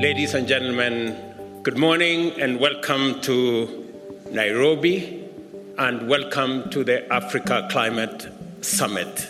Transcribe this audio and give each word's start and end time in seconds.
Ladies 0.00 0.32
and 0.36 0.46
gentlemen, 0.46 1.16
good 1.64 1.76
morning 1.76 2.30
and 2.40 2.60
welcome 2.60 3.20
to 3.22 3.68
Nairobi 4.30 5.24
and 5.76 6.08
welcome 6.08 6.70
to 6.70 6.84
the 6.84 7.12
Africa 7.12 7.66
Climate 7.68 8.30
Summit. 8.60 9.28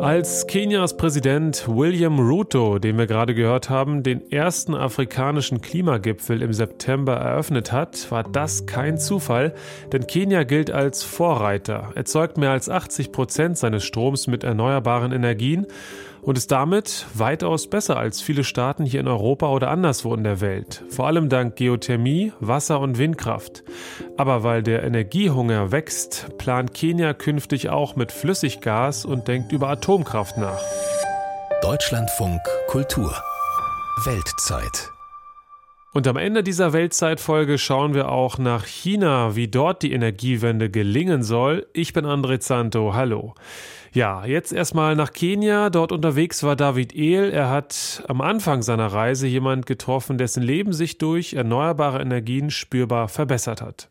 Als 0.00 0.46
Kenias 0.46 0.96
Präsident 0.96 1.68
William 1.68 2.18
Ruto, 2.18 2.78
den 2.78 2.96
wir 2.96 3.06
gerade 3.06 3.34
gehört 3.34 3.68
haben, 3.68 4.02
den 4.02 4.32
ersten 4.32 4.74
afrikanischen 4.74 5.60
Klimagipfel 5.60 6.40
im 6.40 6.54
September 6.54 7.16
eröffnet 7.16 7.72
hat, 7.72 8.10
war 8.10 8.22
das 8.22 8.64
kein 8.64 8.96
Zufall, 8.96 9.52
denn 9.92 10.06
Kenia 10.06 10.44
gilt 10.44 10.70
als 10.70 11.04
Vorreiter, 11.04 11.92
erzeugt 11.94 12.38
mehr 12.38 12.52
als 12.52 12.70
80 12.70 13.12
Prozent 13.12 13.58
seines 13.58 13.84
Stroms 13.84 14.28
mit 14.28 14.44
erneuerbaren 14.44 15.12
Energien 15.12 15.66
und 16.22 16.38
ist 16.38 16.50
damit 16.50 17.06
weitaus 17.14 17.68
besser 17.68 17.96
als 17.96 18.20
viele 18.20 18.44
Staaten 18.44 18.84
hier 18.84 19.00
in 19.00 19.08
Europa 19.08 19.48
oder 19.48 19.70
anderswo 19.70 20.14
in 20.14 20.24
der 20.24 20.40
Welt. 20.40 20.82
Vor 20.90 21.06
allem 21.06 21.28
dank 21.28 21.56
Geothermie, 21.56 22.32
Wasser- 22.40 22.80
und 22.80 22.98
Windkraft. 22.98 23.64
Aber 24.16 24.42
weil 24.42 24.62
der 24.62 24.82
Energiehunger 24.82 25.72
wächst, 25.72 26.36
plant 26.38 26.74
Kenia 26.74 27.14
künftig 27.14 27.70
auch 27.70 27.96
mit 27.96 28.12
Flüssiggas 28.12 29.04
und 29.04 29.28
denkt 29.28 29.52
über 29.52 29.68
Atomkraft 29.68 30.36
nach. 30.36 30.60
Deutschlandfunk 31.62 32.40
Kultur 32.68 33.14
Weltzeit 34.04 34.97
und 35.98 36.06
am 36.06 36.16
Ende 36.16 36.44
dieser 36.44 36.72
Weltzeitfolge 36.72 37.58
schauen 37.58 37.92
wir 37.92 38.08
auch 38.08 38.38
nach 38.38 38.66
China, 38.66 39.34
wie 39.34 39.48
dort 39.48 39.82
die 39.82 39.92
Energiewende 39.92 40.70
gelingen 40.70 41.24
soll. 41.24 41.66
Ich 41.72 41.92
bin 41.92 42.06
André 42.06 42.38
Zanto, 42.38 42.94
hallo. 42.94 43.34
Ja, 43.92 44.24
jetzt 44.24 44.52
erstmal 44.52 44.94
nach 44.94 45.12
Kenia. 45.12 45.70
Dort 45.70 45.90
unterwegs 45.90 46.44
war 46.44 46.54
David 46.54 46.94
Ehl. 46.94 47.32
Er 47.32 47.50
hat 47.50 48.04
am 48.06 48.20
Anfang 48.20 48.62
seiner 48.62 48.86
Reise 48.86 49.26
jemand 49.26 49.66
getroffen, 49.66 50.18
dessen 50.18 50.40
Leben 50.40 50.72
sich 50.72 50.98
durch 50.98 51.34
erneuerbare 51.34 52.00
Energien 52.00 52.52
spürbar 52.52 53.08
verbessert 53.08 53.60
hat. 53.60 53.88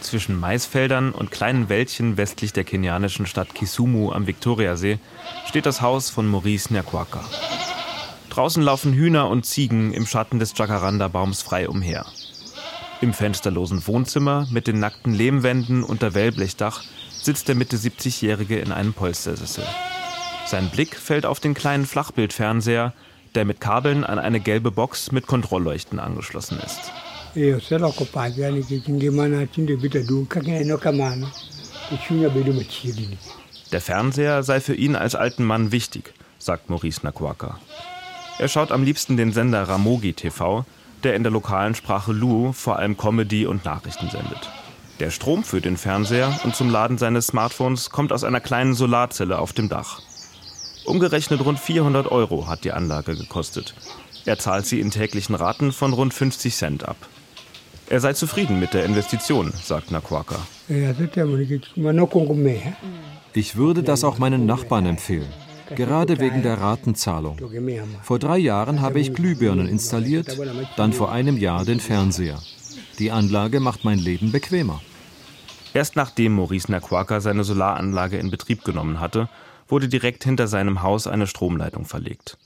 Zwischen 0.00 0.40
Maisfeldern 0.40 1.12
und 1.12 1.30
kleinen 1.30 1.68
Wäldchen 1.68 2.16
westlich 2.16 2.54
der 2.54 2.64
kenianischen 2.64 3.26
Stadt 3.26 3.54
Kisumu 3.54 4.12
am 4.12 4.26
Viktoriasee 4.26 4.98
steht 5.46 5.66
das 5.66 5.82
Haus 5.82 6.08
von 6.08 6.26
Maurice 6.26 6.72
Nyakwaka. 6.72 7.20
Draußen 8.30 8.62
laufen 8.62 8.92
Hühner 8.92 9.28
und 9.28 9.44
Ziegen 9.44 9.92
im 9.92 10.06
Schatten 10.06 10.38
des 10.38 10.56
Jacaranda-Baums 10.56 11.42
frei 11.42 11.68
umher. 11.68 12.06
Im 13.00 13.12
fensterlosen 13.12 13.84
Wohnzimmer 13.88 14.46
mit 14.52 14.68
den 14.68 14.78
nackten 14.78 15.12
Lehmwänden 15.12 15.82
unter 15.82 16.14
Wellblechdach 16.14 16.84
sitzt 17.10 17.48
der 17.48 17.56
Mitte 17.56 17.76
70-Jährige 17.76 18.60
in 18.60 18.70
einem 18.70 18.92
Polstersessel. 18.92 19.64
Sein 20.46 20.70
Blick 20.70 20.94
fällt 20.94 21.26
auf 21.26 21.40
den 21.40 21.54
kleinen 21.54 21.86
Flachbildfernseher, 21.86 22.94
der 23.34 23.44
mit 23.44 23.60
Kabeln 23.60 24.04
an 24.04 24.20
eine 24.20 24.38
gelbe 24.38 24.70
Box 24.70 25.10
mit 25.10 25.26
Kontrollleuchten 25.26 25.98
angeschlossen 25.98 26.58
ist. 26.64 26.92
Der 33.72 33.80
Fernseher 33.80 34.44
sei 34.44 34.60
für 34.60 34.74
ihn 34.74 34.94
als 34.94 35.16
alten 35.16 35.44
Mann 35.44 35.72
wichtig, 35.72 36.14
sagt 36.38 36.70
Maurice 36.70 37.00
Nakwaka. 37.02 37.58
Er 38.40 38.48
schaut 38.48 38.72
am 38.72 38.82
liebsten 38.82 39.18
den 39.18 39.34
Sender 39.34 39.64
Ramogi 39.64 40.14
TV, 40.14 40.64
der 41.04 41.14
in 41.14 41.22
der 41.22 41.30
lokalen 41.30 41.74
Sprache 41.74 42.10
Luo 42.10 42.52
vor 42.52 42.78
allem 42.78 42.96
Comedy 42.96 43.44
und 43.44 43.66
Nachrichten 43.66 44.08
sendet. 44.08 44.48
Der 44.98 45.10
Strom 45.10 45.44
für 45.44 45.60
den 45.60 45.76
Fernseher 45.76 46.40
und 46.44 46.56
zum 46.56 46.70
Laden 46.70 46.96
seines 46.96 47.26
Smartphones 47.26 47.90
kommt 47.90 48.14
aus 48.14 48.24
einer 48.24 48.40
kleinen 48.40 48.72
Solarzelle 48.72 49.38
auf 49.38 49.52
dem 49.52 49.68
Dach. 49.68 50.00
Umgerechnet 50.86 51.44
rund 51.44 51.58
400 51.58 52.10
Euro 52.10 52.48
hat 52.48 52.64
die 52.64 52.72
Anlage 52.72 53.14
gekostet. 53.14 53.74
Er 54.24 54.38
zahlt 54.38 54.64
sie 54.64 54.80
in 54.80 54.90
täglichen 54.90 55.34
Raten 55.34 55.70
von 55.70 55.92
rund 55.92 56.14
50 56.14 56.54
Cent 56.54 56.88
ab. 56.88 56.96
Er 57.90 58.00
sei 58.00 58.14
zufrieden 58.14 58.58
mit 58.58 58.72
der 58.72 58.86
Investition, 58.86 59.52
sagt 59.62 59.90
Nakwaka. 59.90 60.36
Ich 63.34 63.56
würde 63.56 63.82
das 63.82 64.02
auch 64.02 64.16
meinen 64.16 64.46
Nachbarn 64.46 64.86
empfehlen 64.86 65.28
gerade 65.74 66.18
wegen 66.18 66.42
der 66.42 66.60
Ratenzahlung. 66.60 67.38
Vor 68.02 68.18
drei 68.18 68.38
Jahren 68.38 68.80
habe 68.80 69.00
ich 69.00 69.14
Glühbirnen 69.14 69.68
installiert, 69.68 70.38
dann 70.76 70.92
vor 70.92 71.12
einem 71.12 71.36
Jahr 71.36 71.64
den 71.64 71.80
Fernseher. 71.80 72.38
Die 72.98 73.10
Anlage 73.10 73.60
macht 73.60 73.84
mein 73.84 73.98
Leben 73.98 74.32
bequemer. 74.32 74.80
Erst 75.72 75.96
nachdem 75.96 76.34
Maurice 76.34 76.70
Nakwaka 76.70 77.20
seine 77.20 77.44
Solaranlage 77.44 78.18
in 78.18 78.30
Betrieb 78.30 78.64
genommen 78.64 79.00
hatte, 79.00 79.28
wurde 79.68 79.88
direkt 79.88 80.24
hinter 80.24 80.48
seinem 80.48 80.82
Haus 80.82 81.06
eine 81.06 81.26
Stromleitung 81.26 81.84
verlegt. 81.84 82.38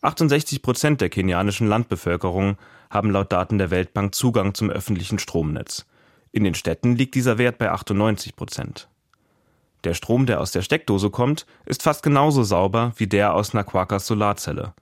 68 0.00 0.62
Prozent 0.62 1.00
der 1.00 1.10
kenianischen 1.10 1.66
Landbevölkerung 1.66 2.56
haben 2.90 3.10
laut 3.10 3.32
Daten 3.32 3.58
der 3.58 3.70
Weltbank 3.70 4.14
Zugang 4.14 4.54
zum 4.54 4.70
öffentlichen 4.70 5.18
Stromnetz. 5.18 5.84
In 6.32 6.44
den 6.44 6.54
Städten 6.54 6.96
liegt 6.96 7.14
dieser 7.14 7.36
Wert 7.38 7.58
bei 7.58 7.70
98 7.70 8.36
Prozent. 8.36 8.88
Der 9.84 9.94
Strom, 9.94 10.26
der 10.26 10.40
aus 10.40 10.50
der 10.50 10.62
Steckdose 10.62 11.10
kommt, 11.10 11.46
ist 11.64 11.82
fast 11.82 12.02
genauso 12.02 12.42
sauber 12.42 12.92
wie 12.96 13.06
der 13.06 13.34
aus 13.34 13.54
Nakwakas 13.54 14.06
Solarzelle. 14.06 14.74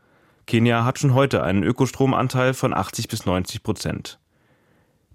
Kenia 0.46 0.84
hat 0.84 0.98
schon 0.98 1.12
heute 1.12 1.42
einen 1.42 1.64
Ökostromanteil 1.64 2.54
von 2.54 2.72
80 2.72 3.08
bis 3.08 3.26
90 3.26 3.62
Prozent. 3.62 4.18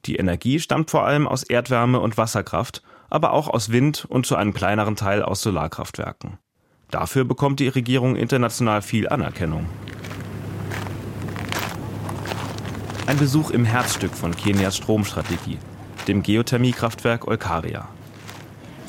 Die 0.06 0.18
Energie 0.18 0.60
stammt 0.60 0.92
vor 0.92 1.06
allem 1.06 1.28
aus 1.28 1.44
Erdwärme 1.44 2.00
und 2.00 2.18
Wasserkraft, 2.18 2.82
aber 3.10 3.34
auch 3.34 3.48
aus 3.48 3.72
Wind 3.72 4.06
und 4.10 4.26
zu 4.26 4.36
einem 4.36 4.54
kleineren 4.54 4.96
Teil 4.96 5.24
aus 5.24 5.42
Solarkraftwerken. 5.42 6.38
Dafür 6.90 7.24
bekommt 7.24 7.60
die 7.60 7.70
Regierung 7.70 8.16
international 8.16 8.82
viel 8.82 9.08
Anerkennung. 9.08 9.68
Ein 13.08 13.18
Besuch 13.18 13.52
im 13.52 13.66
Herzstück 13.66 14.14
von 14.14 14.36
Kenias 14.36 14.78
Stromstrategie, 14.78 15.58
dem 16.08 16.24
Geothermiekraftwerk 16.24 17.28
Olkaria. 17.28 17.88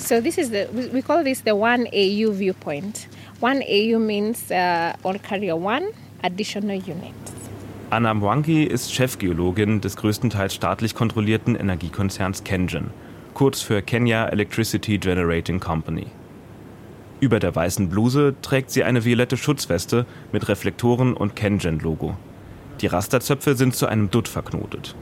So 0.03 0.21
this 0.21 0.37
is 0.37 0.51
the 0.51 0.67
we 0.93 1.01
call 1.01 1.23
this 1.23 1.43
the 1.43 1.55
one 1.55 1.87
AU 1.93 2.33
viewpoint. 2.33 3.07
One 3.41 3.63
AU 3.63 3.99
means 4.01 4.51
uh, 4.51 4.95
on 5.05 5.21
carrier 5.21 5.57
one 5.57 5.93
additional 6.25 6.77
units. 6.77 7.33
Anna 7.91 8.13
Mwangi 8.13 8.65
ist 8.65 8.93
Chefgeologin 8.93 9.81
des 9.81 9.97
größtenteils 9.97 10.55
staatlich 10.55 10.97
kontrollierten 10.97 11.55
Energiekonzerns 11.55 12.43
Kengen, 12.43 12.91
kurz 13.35 13.63
für 13.63 13.81
Kenya 13.81 14.27
Electricity 14.27 14.99
Generating 14.99 15.61
Company. 15.61 16.07
Über 17.21 17.39
der 17.39 17.55
weißen 17.55 17.89
Bluse 17.89 18.35
trägt 18.43 18.73
sie 18.73 18.83
eine 18.83 19.05
violette 19.05 19.37
Schutzweste 19.37 20.07
mit 20.33 20.49
Reflektoren 20.49 21.15
und 21.15 21.37
Kengen-Logo. 21.37 22.17
Die 22.81 22.89
Rasterzöpfe 22.89 23.55
sind 23.55 23.77
zu 23.77 23.87
einem 23.87 24.11
Dutt 24.11 24.27
verknotet. 24.27 24.97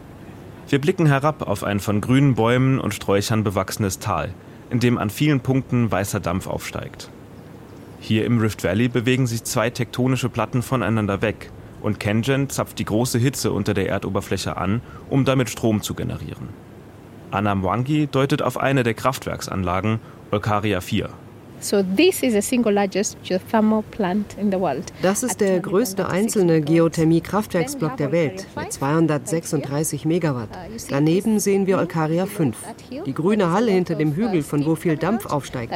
Wir 0.68 0.78
blicken 0.78 1.06
herab 1.06 1.48
auf 1.48 1.64
ein 1.64 1.80
von 1.80 2.02
grünen 2.02 2.34
Bäumen 2.34 2.78
und 2.78 2.92
Sträuchern 2.92 3.44
bewachsenes 3.44 4.00
Tal, 4.00 4.34
in 4.70 4.80
dem 4.80 4.98
an 4.98 5.10
vielen 5.10 5.40
Punkten 5.40 5.90
weißer 5.90 6.20
Dampf 6.20 6.46
aufsteigt. 6.46 7.10
Hier 8.00 8.24
im 8.24 8.38
Rift 8.38 8.64
Valley 8.64 8.88
bewegen 8.88 9.26
sich 9.26 9.44
zwei 9.44 9.68
tektonische 9.68 10.28
Platten 10.28 10.62
voneinander 10.62 11.20
weg 11.20 11.50
und 11.82 12.00
Kengen 12.00 12.48
zapft 12.48 12.78
die 12.78 12.84
große 12.84 13.18
Hitze 13.18 13.52
unter 13.52 13.74
der 13.74 13.88
Erdoberfläche 13.88 14.56
an, 14.56 14.80
um 15.08 15.24
damit 15.24 15.50
Strom 15.50 15.82
zu 15.82 15.94
generieren. 15.94 16.48
Anamwangi 17.30 18.06
deutet 18.06 18.42
auf 18.42 18.58
eine 18.58 18.82
der 18.82 18.94
Kraftwerksanlagen, 18.94 20.00
Olkaria 20.30 20.80
4. 20.80 21.10
Das 25.02 25.22
ist 25.22 25.40
der 25.40 25.60
größte 25.60 26.08
einzelne 26.08 26.60
Geothermie-Kraftwerksblock 26.60 27.96
der 27.96 28.12
Welt 28.12 28.46
mit 28.56 28.72
236 28.72 30.04
Megawatt. 30.04 30.48
Daneben 30.88 31.38
sehen 31.38 31.66
wir 31.66 31.78
Olkaria 31.78 32.26
5, 32.26 32.56
die 33.04 33.14
grüne 33.14 33.52
Halle 33.52 33.72
hinter 33.72 33.94
dem 33.94 34.14
Hügel, 34.14 34.42
von 34.42 34.64
wo 34.64 34.74
viel 34.74 34.96
Dampf 34.96 35.26
aufsteigt. 35.26 35.72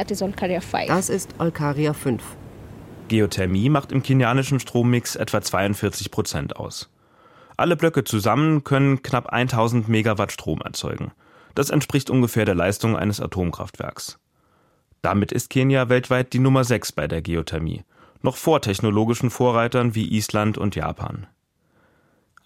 Das 0.87 1.09
ist 1.09 1.35
Olkaria 1.37 1.93
5. 1.93 2.23
Geothermie 3.07 3.69
macht 3.69 3.91
im 3.91 4.01
kenianischen 4.01 4.59
Strommix 4.59 5.15
etwa 5.15 5.41
42 5.41 6.09
Prozent 6.09 6.55
aus. 6.55 6.89
Alle 7.57 7.75
Blöcke 7.75 8.03
zusammen 8.03 8.63
können 8.63 9.03
knapp 9.03 9.27
1000 9.27 9.87
Megawatt 9.87 10.31
Strom 10.31 10.61
erzeugen. 10.61 11.11
Das 11.53 11.69
entspricht 11.69 12.09
ungefähr 12.09 12.45
der 12.45 12.55
Leistung 12.55 12.97
eines 12.97 13.21
Atomkraftwerks. 13.21 14.17
Damit 15.05 15.31
ist 15.31 15.51
Kenia 15.51 15.87
weltweit 15.87 16.33
die 16.33 16.39
Nummer 16.39 16.63
6 16.63 16.93
bei 16.93 17.07
der 17.07 17.21
Geothermie, 17.21 17.83
noch 18.23 18.37
vor 18.37 18.59
technologischen 18.59 19.29
Vorreitern 19.29 19.93
wie 19.93 20.11
Island 20.11 20.57
und 20.57 20.75
Japan. 20.75 21.27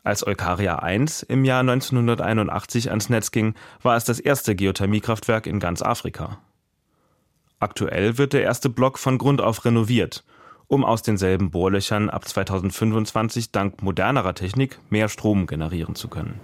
Als 0.03 0.27
Eukaria 0.27 0.79
1 0.79 1.23
im 1.23 1.45
Jahr 1.45 1.61
1981 1.61 2.89
ans 2.89 3.07
Netz 3.07 3.31
ging, 3.31 3.55
war 3.81 3.95
es 3.95 4.03
das 4.03 4.19
erste 4.19 4.55
Geothermiekraftwerk 4.55 5.47
in 5.47 5.61
ganz 5.61 5.81
Afrika. 5.81 6.39
Aktuell 7.59 8.17
wird 8.17 8.33
der 8.33 8.43
erste 8.43 8.69
Block 8.69 8.99
von 8.99 9.19
Grund 9.19 9.39
auf 9.39 9.63
renoviert, 9.63 10.25
um 10.67 10.83
aus 10.83 11.01
denselben 11.01 11.51
Bohrlöchern 11.51 12.09
ab 12.09 12.27
2025 12.27 13.53
dank 13.53 13.81
modernerer 13.81 14.35
Technik 14.35 14.79
mehr 14.89 15.07
Strom 15.07 15.47
generieren 15.47 15.95
zu 15.95 16.09
können. 16.09 16.41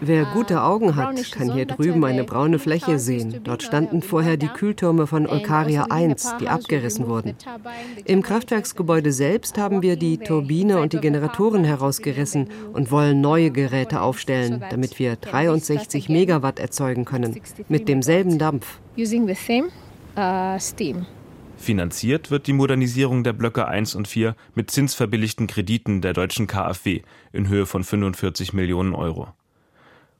Wer 0.00 0.24
gute 0.26 0.62
Augen 0.62 0.96
hat, 0.96 1.32
kann 1.32 1.52
hier 1.52 1.66
drüben 1.66 2.04
eine 2.04 2.24
braune 2.24 2.58
Fläche 2.58 2.98
sehen. 2.98 3.40
Dort 3.44 3.62
standen 3.62 4.02
vorher 4.02 4.36
die 4.36 4.48
Kühltürme 4.48 5.06
von 5.06 5.26
Olkaria 5.26 5.86
1, 5.88 6.34
die 6.40 6.48
abgerissen 6.48 7.06
wurden. 7.08 7.34
Im 8.04 8.22
Kraftwerksgebäude 8.22 9.12
selbst 9.12 9.56
haben 9.58 9.82
wir 9.82 9.96
die 9.96 10.18
Turbine 10.18 10.80
und 10.80 10.92
die 10.92 11.00
Generatoren 11.00 11.64
herausgerissen 11.64 12.48
und 12.72 12.90
wollen 12.90 13.20
neue 13.20 13.50
Geräte 13.50 14.02
aufstellen, 14.02 14.62
damit 14.70 14.98
wir 14.98 15.16
63 15.16 16.08
Megawatt 16.08 16.58
erzeugen 16.58 17.04
können, 17.04 17.40
mit 17.68 17.88
demselben 17.88 18.38
Dampf. 18.38 18.80
Uh, 20.14 20.58
Finanziert 21.62 22.32
wird 22.32 22.48
die 22.48 22.54
Modernisierung 22.54 23.22
der 23.22 23.34
Blöcke 23.34 23.68
1 23.68 23.94
und 23.94 24.08
4 24.08 24.34
mit 24.56 24.72
zinsverbilligten 24.72 25.46
Krediten 25.46 26.00
der 26.00 26.12
deutschen 26.12 26.48
KfW 26.48 27.02
in 27.32 27.46
Höhe 27.46 27.66
von 27.66 27.84
45 27.84 28.52
Millionen 28.52 28.96
Euro. 28.96 29.28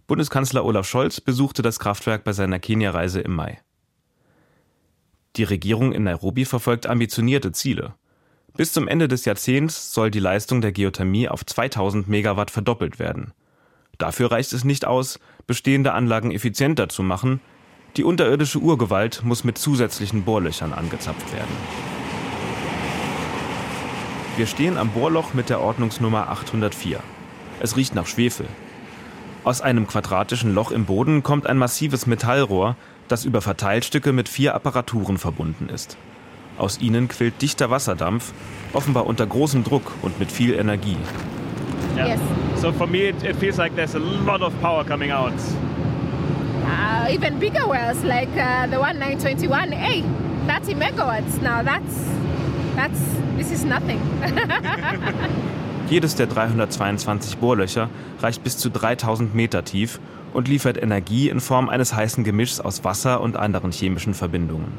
Bundeskanzler 0.07 0.65
Olaf 0.65 0.87
Scholz 0.87 1.21
besuchte 1.21 1.63
das 1.63 1.81
Kraftwerk 1.81 2.23
bei 2.23 2.33
seiner 2.33 2.61
Kenia-Reise 2.61 3.21
im 3.23 3.35
Mai. 3.35 3.59
Die 5.35 5.43
Regierung 5.43 5.93
in 5.93 6.05
Nairobi 6.05 6.45
verfolgt 6.45 6.87
ambitionierte 6.87 7.51
Ziele. 7.51 7.95
Bis 8.57 8.73
zum 8.73 8.87
Ende 8.87 9.09
des 9.09 9.25
Jahrzehnts 9.25 9.93
soll 9.93 10.13
die 10.13 10.21
Leistung 10.21 10.61
der 10.61 10.71
Geothermie 10.71 11.29
auf 11.29 11.45
2000 11.45 12.07
Megawatt 12.07 12.53
verdoppelt 12.53 13.01
werden. 13.01 13.33
Dafür 13.99 14.31
reicht 14.31 14.53
es 14.53 14.63
nicht 14.63 14.85
aus, 14.85 15.19
bestehende 15.49 15.93
Anlagen 15.93 16.31
effizienter 16.31 16.89
zu 16.89 17.03
machen, 17.03 17.41
die 17.97 18.05
unterirdische 18.05 18.59
Urgewalt 18.59 19.23
muss 19.23 19.45
mit 19.45 19.59
zusätzlichen 19.59 20.23
Bohrlöchern 20.23 20.73
angezapft 20.73 21.33
werden. 21.33 21.55
Wir 24.37 24.47
stehen 24.47 24.79
am 24.79 24.89
Bohrloch 24.91 25.35
mit 25.35 25.51
der 25.51 25.61
Ordnungsnummer 25.61 26.31
804. 26.31 27.01
Es 27.61 27.77
riecht 27.77 27.95
nach 27.95 28.07
Schwefel. 28.07 28.47
Aus 29.45 29.61
einem 29.61 29.87
quadratischen 29.87 30.55
Loch 30.55 30.71
im 30.71 30.87
Boden 30.87 31.23
kommt 31.23 31.47
ein 31.47 31.59
massives 31.59 32.07
Metallrohr, 32.07 32.77
das 33.09 33.27
über 33.27 33.43
Verteilstücke 33.43 34.13
mit 34.13 34.29
vier 34.29 34.55
Apparaturen 34.55 35.19
verbunden 35.19 35.69
ist. 35.69 35.99
Aus 36.57 36.81
ihnen 36.81 37.09
quillt 37.09 37.43
dichter 37.43 37.71
Wasserdampf, 37.71 38.33
offenbar 38.73 39.07
unter 39.07 39.27
großem 39.27 39.65
Druck 39.65 39.93
und 40.01 40.19
mit 40.19 40.33
viel 40.33 40.55
Energie. 40.55 40.97
Yeah. 41.95 42.09
Yes. 42.09 42.21
So 42.57 42.73
for 42.73 42.87
me 42.87 43.09
it, 43.09 43.23
it 43.23 43.37
feels 43.37 43.59
like 43.59 43.75
there's 43.75 43.95
a 43.95 43.99
lot 43.99 44.41
of 44.41 44.53
power 44.63 44.85
coming 44.85 45.11
out 45.11 45.33
uh, 46.73 47.13
even 47.13 47.39
bigger 47.39 47.67
wells 47.69 48.03
like 48.05 48.31
uh, 48.37 48.67
the 48.67 48.79
one 48.79 48.99
921. 48.99 49.73
Hey, 49.73 50.03
30 50.47 50.75
megawatts. 50.75 51.41
Now 51.43 51.63
that's 51.63 51.95
that's 52.75 53.01
this 53.37 53.51
is 53.51 53.65
nothing. 53.65 54.01
Jedes 55.91 56.15
der 56.15 56.27
322 56.27 57.37
Bohrlöcher 57.37 57.91
reicht 58.21 58.43
bis 58.43 58.57
zu 58.57 58.71
3000 58.71 59.35
Meter 59.35 59.65
tief 59.65 60.01
und 60.33 60.49
liefert 60.49 60.83
Energie 60.83 61.29
in 61.29 61.41
Form 61.41 61.69
eines 61.69 61.95
heißen 61.95 62.25
Gemischs 62.25 62.61
aus 62.61 62.83
Wasser 62.85 63.21
und 63.21 63.37
anderen 63.37 63.73
chemischen 63.73 64.15
Verbindungen. 64.15 64.73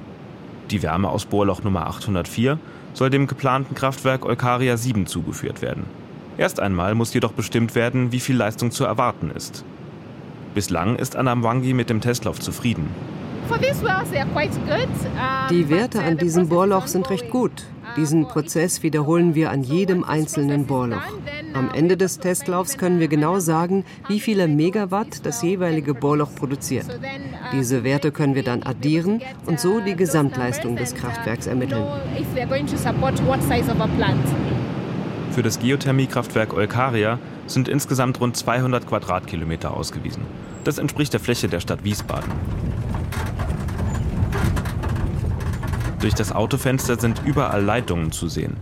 Die 0.71 0.81
Wärme 0.81 1.09
aus 1.09 1.25
Bohrloch 1.25 1.63
Nummer 1.63 1.85
804 1.85 2.57
soll 2.93 3.11
dem 3.11 3.27
geplanten 3.27 3.75
Kraftwerk 3.75 4.25
Olkaria 4.25 4.77
7 4.77 5.05
zugeführt 5.05 5.61
werden. 5.61 5.83
Erst 6.37 6.59
einmal 6.59 6.95
muss 6.95 7.13
jedoch 7.13 7.33
bestimmt 7.33 7.75
werden, 7.75 8.11
wie 8.11 8.19
viel 8.19 8.35
Leistung 8.35 8.71
zu 8.71 8.83
erwarten 8.83 9.29
ist. 9.29 9.63
Bislang 10.53 10.97
ist 10.97 11.15
Anamwangi 11.15 11.73
mit 11.73 11.89
dem 11.89 11.99
Testlauf 11.99 12.39
zufrieden. 12.39 12.87
Die 15.49 15.69
Werte 15.69 16.01
an 16.01 16.17
diesem 16.17 16.47
Bohrloch 16.47 16.87
sind 16.87 17.09
recht 17.09 17.29
gut. 17.29 17.51
Diesen 17.97 18.27
Prozess 18.27 18.81
wiederholen 18.81 19.35
wir 19.35 19.51
an 19.51 19.63
jedem 19.63 20.03
einzelnen 20.03 20.65
Bohrloch. 20.65 21.03
Am 21.53 21.69
Ende 21.73 21.97
des 21.97 22.19
Testlaufs 22.19 22.77
können 22.77 22.99
wir 22.99 23.07
genau 23.07 23.39
sagen, 23.39 23.83
wie 24.07 24.19
viele 24.19 24.47
Megawatt 24.47 25.25
das 25.25 25.41
jeweilige 25.41 25.93
Bohrloch 25.93 26.33
produziert. 26.33 26.85
Diese 27.51 27.83
Werte 27.83 28.11
können 28.11 28.33
wir 28.35 28.43
dann 28.43 28.63
addieren 28.63 29.21
und 29.45 29.59
so 29.59 29.79
die 29.79 29.95
Gesamtleistung 29.95 30.75
des 30.75 30.95
Kraftwerks 30.95 31.45
ermitteln. 31.45 31.85
Für 35.33 35.41
das 35.41 35.57
Geothermiekraftwerk 35.57 36.53
Olkaria 36.53 37.17
sind 37.47 37.67
insgesamt 37.67 38.21
rund 38.21 38.37
200 38.37 38.85
Quadratkilometer 38.85 39.75
ausgewiesen. 39.75 40.21
Das 40.63 40.77
entspricht 40.77 41.11
der 41.11 41.19
Fläche 41.19 41.47
der 41.47 41.59
Stadt 41.59 41.83
Wiesbaden. 41.83 42.31
Durch 45.99 46.13
das 46.13 46.31
Autofenster 46.31 46.99
sind 46.99 47.23
überall 47.25 47.63
Leitungen 47.63 48.11
zu 48.11 48.27
sehen. 48.27 48.57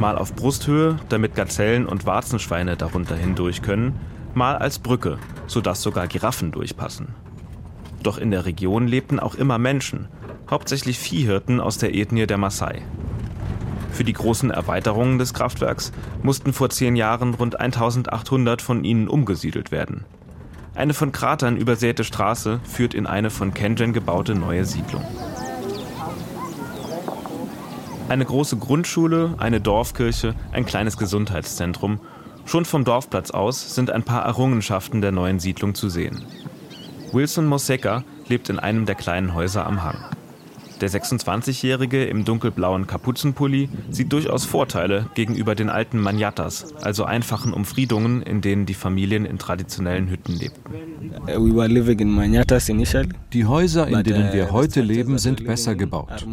Mal 0.00 0.18
auf 0.18 0.34
Brusthöhe, 0.34 0.96
damit 1.08 1.36
Gazellen 1.36 1.86
und 1.86 2.06
Warzenschweine 2.06 2.76
darunter 2.76 3.14
hindurch 3.14 3.62
können, 3.62 3.94
mal 4.34 4.56
als 4.56 4.80
Brücke, 4.80 5.16
sodass 5.46 5.80
sogar 5.80 6.08
Giraffen 6.08 6.50
durchpassen. 6.50 7.14
Doch 8.02 8.18
in 8.18 8.32
der 8.32 8.46
Region 8.46 8.88
lebten 8.88 9.20
auch 9.20 9.36
immer 9.36 9.58
Menschen, 9.58 10.08
hauptsächlich 10.50 10.98
Viehhirten 10.98 11.60
aus 11.60 11.78
der 11.78 11.94
Ethnie 11.94 12.26
der 12.26 12.38
Maasai. 12.38 12.82
Für 14.00 14.04
die 14.04 14.14
großen 14.14 14.50
Erweiterungen 14.50 15.18
des 15.18 15.34
Kraftwerks 15.34 15.92
mussten 16.22 16.54
vor 16.54 16.70
zehn 16.70 16.96
Jahren 16.96 17.34
rund 17.34 17.60
1800 17.60 18.62
von 18.62 18.82
ihnen 18.82 19.08
umgesiedelt 19.08 19.72
werden. 19.72 20.06
Eine 20.74 20.94
von 20.94 21.12
Kratern 21.12 21.58
übersäte 21.58 22.02
Straße 22.02 22.60
führt 22.64 22.94
in 22.94 23.06
eine 23.06 23.28
von 23.28 23.52
Kenjen 23.52 23.92
gebaute 23.92 24.34
neue 24.34 24.64
Siedlung. 24.64 25.04
Eine 28.08 28.24
große 28.24 28.56
Grundschule, 28.56 29.34
eine 29.36 29.60
Dorfkirche, 29.60 30.34
ein 30.50 30.64
kleines 30.64 30.96
Gesundheitszentrum. 30.96 32.00
Schon 32.46 32.64
vom 32.64 32.86
Dorfplatz 32.86 33.30
aus 33.30 33.74
sind 33.74 33.90
ein 33.90 34.04
paar 34.04 34.24
Errungenschaften 34.24 35.02
der 35.02 35.12
neuen 35.12 35.40
Siedlung 35.40 35.74
zu 35.74 35.90
sehen. 35.90 36.24
Wilson 37.12 37.44
Moseka 37.44 38.02
lebt 38.28 38.48
in 38.48 38.58
einem 38.58 38.86
der 38.86 38.94
kleinen 38.94 39.34
Häuser 39.34 39.66
am 39.66 39.84
Hang. 39.84 39.98
Der 40.80 40.88
26-Jährige 40.88 42.04
im 42.04 42.24
dunkelblauen 42.24 42.86
Kapuzenpulli 42.86 43.68
sieht 43.90 44.12
durchaus 44.12 44.46
Vorteile 44.46 45.06
gegenüber 45.14 45.54
den 45.54 45.68
alten 45.68 46.00
Manyatas, 46.00 46.74
also 46.76 47.04
einfachen 47.04 47.52
Umfriedungen, 47.52 48.22
in 48.22 48.40
denen 48.40 48.64
die 48.64 48.74
Familien 48.74 49.26
in 49.26 49.38
traditionellen 49.38 50.08
Hütten 50.08 50.38
lebten. 50.38 50.72
Die 53.32 53.44
Häuser, 53.44 53.88
in 53.88 54.04
denen 54.04 54.32
wir 54.32 54.52
heute 54.52 54.80
leben, 54.80 55.18
sind 55.18 55.44
besser 55.44 55.74
gebaut. 55.74 56.26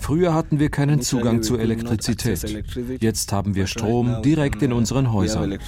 Früher 0.00 0.32
hatten 0.32 0.58
wir 0.58 0.70
keinen 0.70 1.02
Zugang 1.02 1.42
zu 1.42 1.58
Elektrizität. 1.58 2.64
Jetzt 3.00 3.32
haben 3.32 3.54
wir 3.54 3.66
Strom 3.66 4.22
direkt 4.22 4.62
in 4.62 4.72
unseren 4.72 5.12
Häusern. 5.12 5.58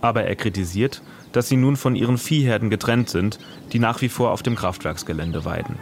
Aber 0.00 0.24
er 0.24 0.34
kritisiert, 0.34 1.02
dass 1.30 1.48
sie 1.48 1.56
nun 1.56 1.76
von 1.76 1.94
ihren 1.94 2.18
Viehherden 2.18 2.70
getrennt 2.70 3.10
sind, 3.10 3.38
die 3.72 3.78
nach 3.78 4.00
wie 4.00 4.08
vor 4.08 4.32
auf 4.32 4.42
dem 4.42 4.56
Kraftwerksgelände 4.56 5.44
weiden. 5.44 5.76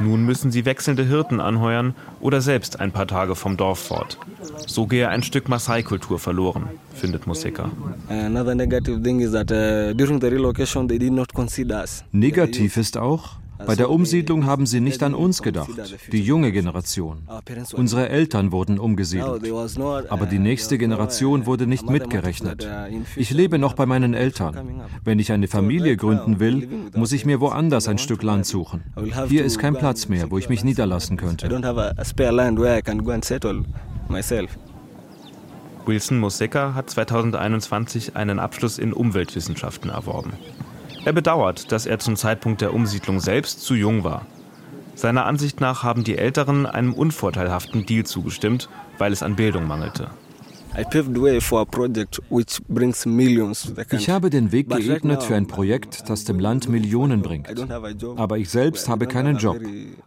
Nun 0.00 0.24
müssen 0.24 0.50
sie 0.50 0.64
wechselnde 0.64 1.04
Hirten 1.04 1.40
anheuern 1.40 1.94
oder 2.20 2.40
selbst 2.40 2.80
ein 2.80 2.92
paar 2.92 3.06
Tage 3.06 3.34
vom 3.36 3.56
Dorf 3.56 3.78
fort. 3.78 4.18
So 4.66 4.86
gehe 4.86 5.08
ein 5.08 5.22
Stück 5.22 5.48
Maasai-Kultur 5.48 6.18
verloren, 6.18 6.68
findet 6.94 7.26
Musika. 7.26 7.70
Negativ 12.12 12.76
ist 12.76 12.98
auch, 12.98 13.36
bei 13.66 13.74
der 13.74 13.90
Umsiedlung 13.90 14.46
haben 14.46 14.66
sie 14.66 14.80
nicht 14.80 15.02
an 15.02 15.14
uns 15.14 15.42
gedacht, 15.42 15.70
die 16.12 16.22
junge 16.22 16.52
Generation. 16.52 17.28
Unsere 17.72 18.08
Eltern 18.08 18.52
wurden 18.52 18.78
umgesiedelt, 18.78 19.50
aber 20.08 20.26
die 20.26 20.38
nächste 20.38 20.78
Generation 20.78 21.46
wurde 21.46 21.66
nicht 21.66 21.88
mitgerechnet. 21.88 22.68
Ich 23.16 23.30
lebe 23.30 23.58
noch 23.58 23.74
bei 23.74 23.86
meinen 23.86 24.14
Eltern. 24.14 24.82
Wenn 25.04 25.18
ich 25.18 25.32
eine 25.32 25.48
Familie 25.48 25.96
gründen 25.96 26.40
will, 26.40 26.68
muss 26.94 27.12
ich 27.12 27.26
mir 27.26 27.40
woanders 27.40 27.88
ein 27.88 27.98
Stück 27.98 28.22
Land 28.22 28.46
suchen. 28.46 28.82
Hier 29.28 29.44
ist 29.44 29.58
kein 29.58 29.74
Platz 29.74 30.08
mehr, 30.08 30.30
wo 30.30 30.38
ich 30.38 30.48
mich 30.48 30.64
niederlassen 30.64 31.16
könnte. 31.16 31.48
Wilson 35.86 36.18
Moseka 36.18 36.74
hat 36.74 36.88
2021 36.88 38.16
einen 38.16 38.38
Abschluss 38.38 38.78
in 38.78 38.92
Umweltwissenschaften 38.92 39.90
erworben. 39.90 40.32
Er 41.04 41.12
bedauert, 41.12 41.70
dass 41.70 41.84
er 41.84 41.98
zum 41.98 42.16
Zeitpunkt 42.16 42.62
der 42.62 42.72
Umsiedlung 42.72 43.20
selbst 43.20 43.60
zu 43.60 43.74
jung 43.74 44.04
war. 44.04 44.26
Seiner 44.94 45.26
Ansicht 45.26 45.60
nach 45.60 45.82
haben 45.82 46.02
die 46.02 46.16
Älteren 46.16 46.66
einem 46.66 46.94
unvorteilhaften 46.94 47.84
Deal 47.84 48.04
zugestimmt, 48.04 48.70
weil 48.96 49.12
es 49.12 49.22
an 49.22 49.36
Bildung 49.36 49.66
mangelte. 49.66 50.08
Ich 53.90 54.10
habe 54.10 54.30
den 54.30 54.50
Weg 54.50 54.68
geebnet 54.70 55.22
für 55.22 55.36
ein 55.36 55.46
Projekt, 55.46 56.08
das 56.08 56.24
dem 56.24 56.38
Land 56.38 56.68
Millionen 56.68 57.22
bringt. 57.22 57.48
Aber 58.16 58.38
ich 58.38 58.48
selbst 58.48 58.88
habe 58.88 59.06
keinen 59.06 59.36
Job. 59.36 59.58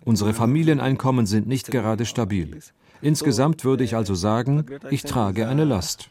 Unsere 0.04 0.34
Familieneinkommen 0.34 1.26
sind 1.26 1.48
nicht 1.48 1.72
gerade 1.72 2.06
stabil. 2.06 2.60
Insgesamt 3.02 3.64
würde 3.64 3.84
ich 3.84 3.96
also 3.96 4.16
sagen, 4.16 4.66
ich 4.90 5.04
trage 5.04 5.48
eine 5.48 5.64
Last. 5.64 6.10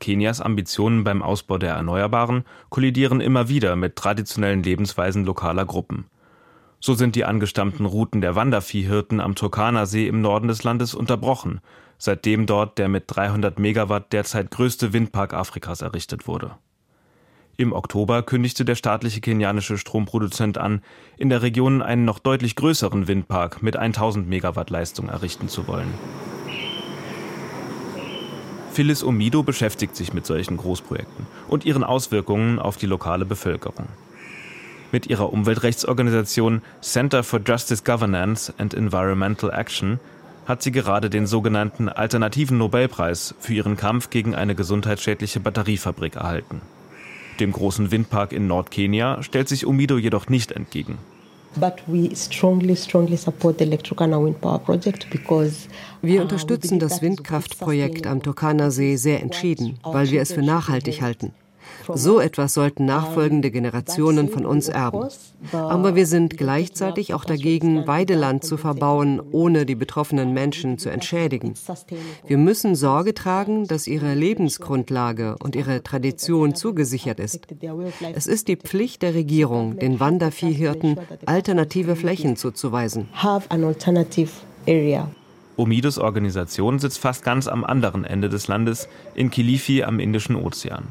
Kenias 0.00 0.40
Ambitionen 0.40 1.04
beim 1.04 1.22
Ausbau 1.22 1.58
der 1.58 1.74
Erneuerbaren 1.74 2.44
kollidieren 2.70 3.20
immer 3.20 3.48
wieder 3.48 3.76
mit 3.76 3.96
traditionellen 3.96 4.62
Lebensweisen 4.62 5.24
lokaler 5.24 5.64
Gruppen. 5.64 6.06
So 6.80 6.94
sind 6.94 7.14
die 7.14 7.26
angestammten 7.26 7.84
Routen 7.84 8.22
der 8.22 8.34
Wanderviehhirten 8.34 9.20
am 9.20 9.34
Turkana-See 9.34 10.08
im 10.08 10.22
Norden 10.22 10.48
des 10.48 10.64
Landes 10.64 10.94
unterbrochen, 10.94 11.60
seitdem 11.98 12.46
dort 12.46 12.78
der 12.78 12.88
mit 12.88 13.04
300 13.06 13.58
Megawatt 13.58 14.12
derzeit 14.14 14.50
größte 14.50 14.94
Windpark 14.94 15.34
Afrikas 15.34 15.82
errichtet 15.82 16.26
wurde. 16.26 16.56
Im 17.58 17.74
Oktober 17.74 18.22
kündigte 18.22 18.64
der 18.64 18.74
staatliche 18.76 19.20
kenianische 19.20 19.76
Stromproduzent 19.76 20.56
an, 20.56 20.80
in 21.18 21.28
der 21.28 21.42
Region 21.42 21.82
einen 21.82 22.06
noch 22.06 22.18
deutlich 22.18 22.56
größeren 22.56 23.06
Windpark 23.06 23.62
mit 23.62 23.76
1000 23.76 24.26
Megawatt 24.26 24.70
Leistung 24.70 25.10
errichten 25.10 25.48
zu 25.48 25.68
wollen. 25.68 25.92
Phyllis 28.72 29.02
Omido 29.02 29.42
beschäftigt 29.42 29.96
sich 29.96 30.12
mit 30.12 30.26
solchen 30.26 30.56
Großprojekten 30.56 31.26
und 31.48 31.64
ihren 31.64 31.82
Auswirkungen 31.84 32.58
auf 32.58 32.76
die 32.76 32.86
lokale 32.86 33.24
Bevölkerung. 33.24 33.86
Mit 34.92 35.06
ihrer 35.06 35.32
Umweltrechtsorganisation 35.32 36.62
Center 36.80 37.22
for 37.22 37.40
Justice 37.44 37.82
Governance 37.84 38.52
and 38.58 38.74
Environmental 38.74 39.50
Action 39.50 40.00
hat 40.46 40.62
sie 40.62 40.72
gerade 40.72 41.10
den 41.10 41.26
sogenannten 41.26 41.88
Alternativen 41.88 42.58
Nobelpreis 42.58 43.34
für 43.38 43.54
ihren 43.54 43.76
Kampf 43.76 44.10
gegen 44.10 44.34
eine 44.34 44.54
gesundheitsschädliche 44.54 45.40
Batteriefabrik 45.40 46.16
erhalten. 46.16 46.60
Dem 47.38 47.52
großen 47.52 47.90
Windpark 47.90 48.32
in 48.32 48.46
Nordkenia 48.46 49.22
stellt 49.22 49.48
sich 49.48 49.64
Umido 49.64 49.96
jedoch 49.96 50.28
nicht 50.28 50.52
entgegen. 50.52 50.98
Wir 56.02 56.22
unterstützen 56.22 56.78
das 56.78 57.02
Windkraftprojekt 57.02 58.06
am 58.06 58.22
Turkana 58.22 58.70
See 58.70 58.96
sehr 58.96 59.20
entschieden, 59.20 59.78
weil 59.82 60.10
wir 60.10 60.22
es 60.22 60.32
für 60.32 60.42
nachhaltig 60.42 61.02
halten. 61.02 61.32
So 61.94 62.20
etwas 62.20 62.54
sollten 62.54 62.84
nachfolgende 62.84 63.50
Generationen 63.50 64.28
von 64.28 64.46
uns 64.46 64.68
erben. 64.68 65.08
Aber 65.52 65.94
wir 65.94 66.06
sind 66.06 66.36
gleichzeitig 66.36 67.14
auch 67.14 67.24
dagegen, 67.24 67.86
Weideland 67.86 68.44
zu 68.44 68.56
verbauen, 68.56 69.20
ohne 69.32 69.66
die 69.66 69.74
betroffenen 69.74 70.32
Menschen 70.32 70.78
zu 70.78 70.90
entschädigen. 70.90 71.54
Wir 72.26 72.38
müssen 72.38 72.74
Sorge 72.74 73.14
tragen, 73.14 73.66
dass 73.66 73.86
ihre 73.86 74.14
Lebensgrundlage 74.14 75.36
und 75.42 75.56
ihre 75.56 75.82
Tradition 75.82 76.54
zugesichert 76.54 77.20
ist. 77.20 77.46
Es 78.14 78.26
ist 78.26 78.48
die 78.48 78.56
Pflicht 78.56 79.02
der 79.02 79.14
Regierung, 79.14 79.78
den 79.78 80.00
Wanderviehhirten 80.00 80.98
alternative 81.26 81.96
Flächen 81.96 82.36
zuzuweisen. 82.36 83.08
Omidos 85.56 85.98
Organisation 85.98 86.78
sitzt 86.78 86.98
fast 86.98 87.22
ganz 87.22 87.46
am 87.46 87.64
anderen 87.64 88.04
Ende 88.04 88.30
des 88.30 88.48
Landes, 88.48 88.88
in 89.14 89.30
Kilifi 89.30 89.82
am 89.82 90.00
Indischen 90.00 90.36
Ozean. 90.36 90.84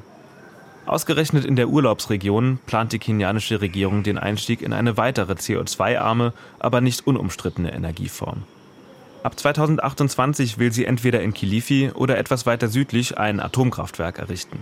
Ausgerechnet 0.86 1.46
in 1.46 1.56
der 1.56 1.70
Urlaubsregion 1.70 2.60
plant 2.66 2.94
die 2.94 3.00
kenianische 3.00 3.62
Regierung 3.62 4.04
den 4.04 4.18
Einstieg 4.18 4.62
in 4.62 4.74
eine 4.74 4.98
weitere 4.98 5.34
CO2-arme, 5.34 6.34
aber 6.60 6.82
nicht 6.82 7.06
unumstrittene 7.06 7.72
Energieform. 7.72 8.44
Ab 9.22 9.38
2028 9.38 10.58
will 10.58 10.72
sie 10.72 10.86
entweder 10.86 11.22
in 11.22 11.34
Kilifi 11.34 11.92
oder 11.94 12.18
etwas 12.18 12.46
weiter 12.46 12.70
südlich 12.70 13.18
ein 13.18 13.40
Atomkraftwerk 13.40 14.18
errichten. 14.18 14.62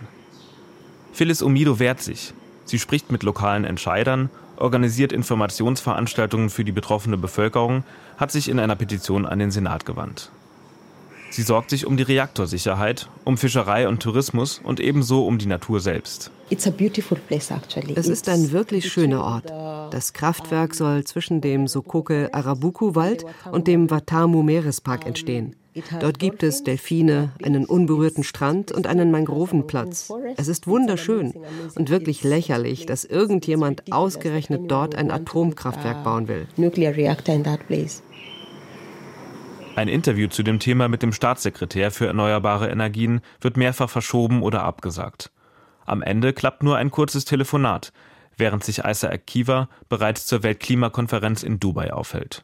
Phyllis 1.14 1.44
Omido 1.44 1.80
wehrt 1.80 2.02
sich. 2.02 2.34
Sie 2.66 2.80
spricht 2.80 3.12
mit 3.12 3.24
lokalen 3.24 3.64
Entscheidern, 3.64 4.30
organisiert 4.58 5.14
Informationsveranstaltungen 5.14 6.50
für 6.50 6.64
die 6.64 6.72
betroffene 6.72 7.18
Bevölkerung, 7.18 7.84
hat 8.18 8.32
sich 8.32 8.50
in 8.50 8.60
einer 8.60 8.76
Petition 8.76 9.26
an 9.26 9.40
den 9.40 9.52
Senat 9.52 9.86
gewandt. 9.86 10.32
Sie 11.30 11.42
sorgt 11.42 11.70
sich 11.70 11.86
um 11.86 11.98
die 11.98 12.04
Reaktorsicherheit, 12.04 13.10
um 13.24 13.38
Fischerei 13.38 13.88
und 13.88 14.02
Tourismus 14.02 14.60
und 14.64 14.80
ebenso 14.80 15.26
um 15.26 15.38
die 15.38 15.46
Natur 15.46 15.80
selbst. 15.80 16.32
Es 16.50 16.66
ist 18.08 18.30
ein 18.30 18.52
wirklich 18.52 18.92
schöner 18.92 19.24
Ort. 19.24 19.94
Das 19.94 20.14
Kraftwerk 20.14 20.74
soll 20.76 21.04
zwischen 21.04 21.42
dem 21.42 21.68
Sokoke 21.68 22.34
Arabuku 22.34 22.96
Wald 22.96 23.26
und 23.52 23.68
dem 23.68 23.90
Watamu 23.90 24.44
Meerespark 24.44 25.06
entstehen. 25.06 25.56
Dort 26.00 26.20
gibt 26.20 26.44
es 26.44 26.64
Delfine, 26.64 27.32
einen 27.44 27.66
unberührten 27.66 28.24
Strand 28.24 28.72
und 28.72 28.88
einen 28.88 29.12
Mangrovenplatz. 29.12 30.12
Es 30.36 30.48
ist 30.48 30.68
wunderschön 30.68 31.34
und 31.76 31.90
wirklich 31.90 32.24
lächerlich, 32.24 32.86
dass 32.86 33.06
irgendjemand 33.06 33.92
ausgerechnet 33.92 34.72
dort 34.72 34.96
ein 34.96 35.12
Atomkraftwerk 35.12 36.04
bauen 36.04 36.28
will. 36.28 36.48
Ein 39.78 39.90
Interview 39.90 40.28
zu 40.28 40.42
dem 40.42 40.58
Thema 40.58 40.88
mit 40.88 41.04
dem 41.04 41.12
Staatssekretär 41.12 41.92
für 41.92 42.08
erneuerbare 42.08 42.68
Energien 42.68 43.22
wird 43.42 43.58
mehrfach 43.58 43.92
verschoben 43.92 44.42
oder 44.42 44.64
abgesagt. 44.64 45.32
Am 45.86 46.02
Ende 46.02 46.34
klappt 46.34 46.64
nur 46.64 46.78
ein 46.78 46.90
kurzes 46.90 47.26
Telefonat, 47.26 47.94
während 48.36 48.64
sich 48.64 48.80
Isaac 48.80 49.28
Kiva 49.28 49.70
bereits 49.88 50.26
zur 50.26 50.42
Weltklimakonferenz 50.42 51.44
in 51.44 51.60
Dubai 51.60 51.94
aufhält. 51.94 52.44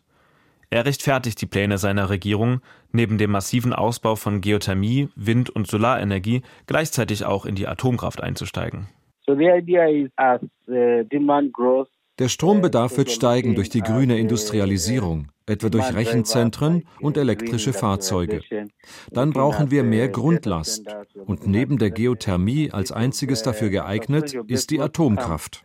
Er 0.70 0.86
rechtfertigt 0.86 1.42
die 1.42 1.48
Pläne 1.48 1.80
seiner 1.80 2.12
Regierung, 2.12 2.62
neben 2.92 3.18
dem 3.18 3.32
massiven 3.32 3.74
Ausbau 3.74 4.16
von 4.16 4.40
Geothermie, 4.40 5.10
Wind- 5.16 5.50
und 5.50 5.66
Solarenergie 5.66 6.44
gleichzeitig 6.68 7.26
auch 7.26 7.48
in 7.48 7.56
die 7.56 7.68
Atomkraft 7.68 8.22
einzusteigen. 8.22 8.90
So 9.26 9.34
the 9.34 9.48
idea 9.48 9.88
is 9.90 10.12
as 10.18 10.40
uh, 10.68 11.02
demand 11.12 11.52
grows, 11.52 11.88
der 12.20 12.30
Strombedarf 12.30 12.98
wird 12.98 13.10
steigen 13.10 13.56
durch 13.56 13.70
die 13.70 13.82
grüne 13.82 14.20
Industrialisierung, 14.20 15.30
etwa 15.48 15.70
durch 15.70 15.94
Rechenzentren 15.94 16.88
und 17.02 17.18
elektrische 17.18 17.74
Fahrzeuge. 17.74 18.42
Dann 19.12 19.32
brauchen 19.32 19.72
wir 19.72 19.84
mehr 19.84 20.10
Grundlast. 20.10 20.86
Und 21.26 21.48
neben 21.48 21.80
der 21.80 21.90
Geothermie 21.90 22.72
als 22.72 22.92
einziges 22.92 23.42
dafür 23.42 23.70
geeignet 23.70 24.36
ist 24.48 24.70
die 24.70 24.80
Atomkraft. 24.80 25.64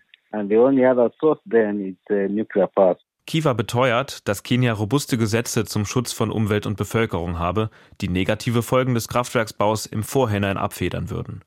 Kiva 3.27 3.53
beteuert, 3.53 4.27
dass 4.27 4.43
Kenia 4.43 4.73
robuste 4.73 5.19
Gesetze 5.19 5.67
zum 5.67 5.85
Schutz 5.85 6.13
von 6.13 6.31
Umwelt 6.31 6.65
und 6.65 6.79
Bevölkerung 6.79 7.39
habe, 7.39 7.69
die 8.01 8.09
negative 8.09 8.63
Folgen 8.63 8.95
des 8.95 9.07
Kraftwerksbaus 9.07 9.85
im 9.85 10.03
Vorhinein 10.03 10.57
abfedern 10.57 11.11
würden. 11.11 11.43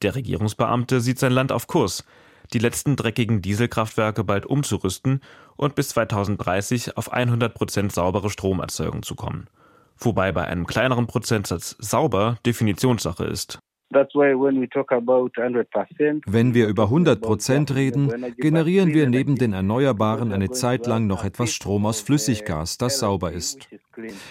Der 0.00 0.14
Regierungsbeamte 0.14 1.02
sieht 1.02 1.18
sein 1.18 1.32
Land 1.32 1.52
auf 1.52 1.66
Kurs, 1.66 2.04
die 2.52 2.58
letzten 2.58 2.96
dreckigen 2.96 3.42
Dieselkraftwerke 3.42 4.24
bald 4.24 4.46
umzurüsten 4.46 5.20
und 5.56 5.74
bis 5.74 5.90
2030 5.90 6.96
auf 6.96 7.12
100 7.12 7.54
Prozent 7.54 7.92
saubere 7.92 8.30
Stromerzeugung 8.30 9.02
zu 9.02 9.14
kommen. 9.14 9.48
Wobei 9.98 10.32
bei 10.32 10.44
einem 10.44 10.66
kleineren 10.66 11.06
Prozentsatz 11.06 11.76
sauber 11.78 12.36
Definitionssache 12.44 13.24
ist. 13.24 13.58
Wenn 16.26 16.54
wir 16.54 16.68
über 16.68 16.84
100 16.84 17.20
Prozent 17.20 17.74
reden, 17.74 18.34
generieren 18.38 18.94
wir 18.94 19.08
neben 19.08 19.36
den 19.36 19.52
Erneuerbaren 19.52 20.32
eine 20.32 20.50
Zeit 20.50 20.86
lang 20.86 21.06
noch 21.06 21.24
etwas 21.24 21.52
Strom 21.52 21.86
aus 21.86 22.00
Flüssiggas, 22.00 22.78
das 22.78 22.98
sauber 22.98 23.32
ist. 23.32 23.68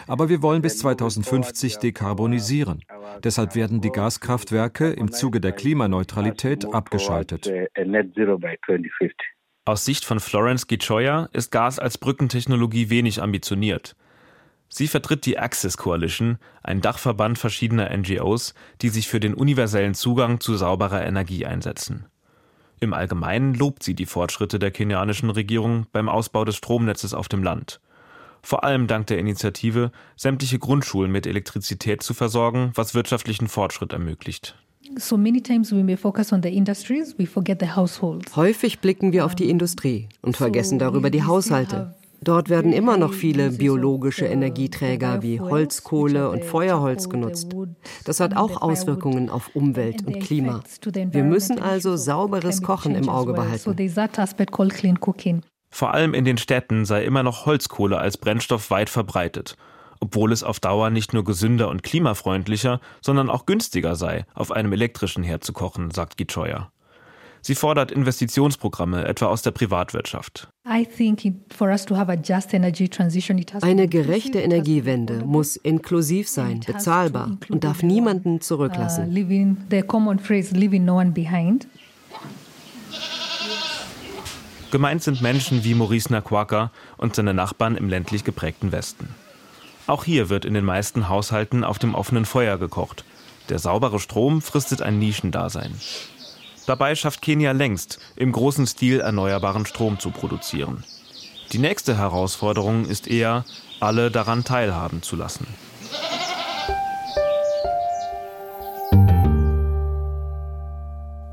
Aber 0.08 0.30
wir 0.30 0.41
wollen 0.41 0.62
bis 0.62 0.80
2050 0.80 1.77
dekarbonisieren. 1.77 2.84
Deshalb 3.24 3.56
werden 3.56 3.82
die 3.82 3.91
Gaskraftwerke 3.91 4.91
im 4.91 5.12
Zuge 5.12 5.39
der 5.39 5.51
Klimaneutralität 5.51 6.74
abgeschaltet. 6.74 7.51
Aus 9.63 9.86
Sicht 9.86 10.06
von 10.06 10.20
Florence 10.20 10.65
Gichoya 10.65 11.30
ist 11.34 11.51
Gas 11.51 11.77
als 11.77 12.00
Brückentechnologie 12.00 12.89
wenig 12.89 13.22
ambitioniert. 13.22 13.96
Sie 14.74 14.88
vertritt 14.88 15.25
die 15.25 15.38
Access 15.38 15.75
Coalition, 15.75 16.38
ein 16.63 16.80
Dachverband 16.80 17.38
verschiedener 17.38 17.96
NGOs, 17.96 18.54
die 18.82 18.88
sich 18.88 19.10
für 19.10 19.20
den 19.20 19.34
universellen 19.34 19.94
Zugang 19.94 20.40
zu 20.40 20.56
sauberer 20.56 21.06
Energie 21.06 21.46
einsetzen. 21.46 22.06
Im 22.80 22.94
Allgemeinen 22.94 23.54
lobt 23.54 23.84
sie 23.84 23.96
die 23.96 24.06
Fortschritte 24.06 24.60
der 24.60 24.72
kenianischen 24.72 25.30
Regierung 25.30 25.88
beim 25.92 26.08
Ausbau 26.08 26.46
des 26.46 26.56
Stromnetzes 26.56 27.13
auf 27.13 27.28
dem 27.28 27.44
Land. 27.44 27.82
Vor 28.42 28.63
allem 28.63 28.88
dank 28.88 29.08
der 29.08 29.20
Initiative, 29.20 29.92
sämtliche 30.16 30.58
Grundschulen 30.58 31.12
mit 31.12 31.28
Elektrizität 31.28 32.01
zu 32.01 32.13
versorgen, 32.13 32.72
was 32.74 32.96
wirtschaftlichen 32.96 33.50
Fortschritt 33.50 33.92
ermöglicht. 33.92 34.56
Häufig 38.38 38.80
blicken 38.80 39.12
wir 39.12 39.25
auf 39.25 39.36
die 39.36 39.50
Industrie 39.50 40.08
und 40.22 40.38
vergessen 40.38 40.80
darüber 40.80 41.10
die 41.10 41.24
Haushalte. 41.24 41.94
Dort 42.24 42.50
werden 42.50 42.72
immer 42.72 42.98
noch 42.98 43.13
viele 43.13 43.50
biologische 43.50 44.25
Energieträger 44.25 45.24
wie 45.24 45.40
Holzkohle 45.40 46.30
und 46.30 46.46
Feuerholz 46.46 47.10
genutzt. 47.10 47.56
Das 48.06 48.20
hat 48.20 48.36
auch 48.38 48.62
Auswirkungen 48.62 49.32
auf 49.32 49.56
Umwelt 49.56 50.06
und 50.06 50.20
Klima. 50.20 50.62
Wir 50.94 51.24
müssen 51.24 51.60
also 51.60 51.98
sauberes 51.98 52.62
Kochen 52.62 52.94
im 52.94 53.10
Auge 53.10 53.34
behalten. 53.34 53.75
Vor 55.74 55.94
allem 55.94 56.13
in 56.13 56.25
den 56.25 56.38
Städten 56.38 56.86
sei 56.86 57.06
immer 57.06 57.24
noch 57.24 57.48
Holzkohle 57.48 57.98
als 57.98 58.18
Brennstoff 58.18 58.70
weit 58.70 58.90
verbreitet, 58.90 59.56
obwohl 60.00 60.32
es 60.32 60.44
auf 60.44 60.60
Dauer 60.60 60.92
nicht 60.92 61.13
nur 61.13 61.24
gesünder 61.24 61.70
und 61.70 61.82
klimafreundlicher, 61.82 62.82
sondern 63.01 63.32
auch 63.32 63.48
günstiger 63.48 63.96
sei, 63.96 64.25
auf 64.36 64.51
einem 64.51 64.74
elektrischen 64.74 65.24
Herd 65.24 65.44
zu 65.44 65.54
kochen, 65.54 65.90
sagt 65.90 66.18
Gichoya. 66.18 66.72
Sie 67.43 67.55
fordert 67.55 67.91
Investitionsprogramme, 67.91 69.05
etwa 69.05 69.25
aus 69.25 69.41
der 69.41 69.51
Privatwirtschaft. 69.51 70.50
Eine 73.62 73.88
gerechte 73.88 74.39
Energiewende 74.39 75.25
muss 75.25 75.55
inklusiv 75.55 76.29
sein, 76.29 76.60
bezahlbar 76.60 77.38
und 77.50 77.63
darf 77.63 77.81
niemanden 77.81 78.41
zurücklassen. 78.41 79.12
Uh, 79.12 79.48
Gemeint 84.71 85.03
sind 85.03 85.21
Menschen 85.21 85.63
wie 85.63 85.74
Maurice 85.74 86.13
Nakwaka 86.13 86.71
und 86.98 87.15
seine 87.15 87.33
Nachbarn 87.33 87.75
im 87.75 87.89
ländlich 87.89 88.24
geprägten 88.24 88.71
Westen. 88.71 89.10
Auch 89.88 90.03
hier 90.03 90.29
wird 90.29 90.45
in 90.45 90.53
den 90.53 90.63
meisten 90.63 91.10
Haushalten 91.10 91.63
auf 91.63 91.79
dem 91.79 91.95
offenen 91.95 92.25
Feuer 92.25 92.57
gekocht. 92.57 93.03
Der 93.50 93.57
saubere 93.57 94.00
Strom 94.00 94.41
fristet 94.41 94.81
ein 94.81 95.00
Nischendasein. 95.00 95.74
Dabei 96.65 96.96
schafft 96.96 97.22
Kenia 97.22 97.51
längst, 97.51 98.00
im 98.15 98.32
großen 98.32 98.68
Stil 98.68 99.00
erneuerbaren 99.00 99.65
Strom 99.65 100.00
zu 100.00 100.12
produzieren. 100.12 100.84
Die 101.51 101.58
nächste 101.58 101.98
Herausforderung 101.98 102.86
ist 102.86 103.08
eher, 103.08 103.46
alle 103.80 104.12
daran 104.12 104.44
teilhaben 104.44 105.01
zu 105.01 105.15
lassen. 105.15 105.48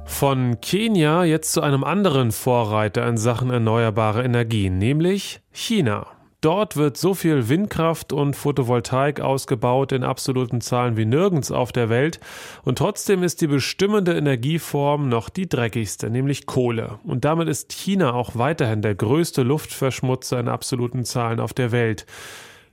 Von 0.07 0.61
Kenia 0.61 1.23
jetzt 1.23 1.53
zu 1.53 1.61
einem 1.61 1.85
anderen 1.85 2.33
Vorreiter 2.33 3.07
in 3.07 3.17
Sachen 3.17 3.51
erneuerbare 3.51 4.25
Energien, 4.25 4.77
nämlich 4.79 5.41
China. 5.53 6.18
Dort 6.41 6.77
wird 6.77 6.97
so 6.97 7.15
viel 7.15 7.49
Windkraft 7.49 8.13
und 8.13 8.37
Photovoltaik 8.37 9.21
ausgebaut 9.21 9.91
in 9.91 10.05
absoluten 10.05 10.61
Zahlen 10.61 10.97
wie 10.97 11.05
nirgends 11.05 11.51
auf 11.51 11.73
der 11.73 11.89
Welt. 11.89 12.21
Und 12.65 12.79
trotzdem 12.79 13.25
ist 13.25 13.41
die 13.41 13.49
bestimmende 13.49 14.17
Energieform 14.17 15.09
noch 15.09 15.31
die 15.31 15.49
dreckigste, 15.49 16.11
nämlich 16.11 16.47
Kohle. 16.47 17.01
Und 17.03 17.25
damit 17.25 17.49
ist 17.49 17.73
China 17.73 18.13
auch 18.15 18.37
weiterhin 18.37 18.83
der 18.83 18.95
größte 18.95 19.43
Luftverschmutzer 19.43 20.39
in 20.39 20.47
absoluten 20.47 21.05
Zahlen 21.05 21.41
auf 21.41 21.53
der 21.53 21.73
Welt. 21.73 22.07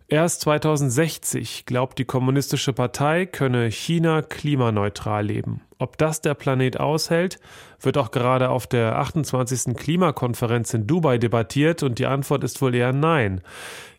Erst 0.07 0.41
2060 0.41 1.65
glaubt 1.65 1.97
die 1.97 2.05
Kommunistische 2.05 2.73
Partei, 2.73 3.25
könne 3.25 3.71
China 3.71 4.21
klimaneutral 4.21 5.25
leben. 5.25 5.61
Ob 5.79 5.97
das 5.97 6.21
der 6.21 6.35
Planet 6.35 6.79
aushält, 6.79 7.39
wird 7.79 7.97
auch 7.97 8.11
gerade 8.11 8.49
auf 8.49 8.67
der 8.67 8.99
28. 8.99 9.75
Klimakonferenz 9.75 10.75
in 10.75 10.85
Dubai 10.85 11.17
debattiert 11.17 11.81
und 11.81 11.97
die 11.97 12.05
Antwort 12.05 12.43
ist 12.43 12.61
wohl 12.61 12.75
eher 12.75 12.93
nein. 12.93 13.41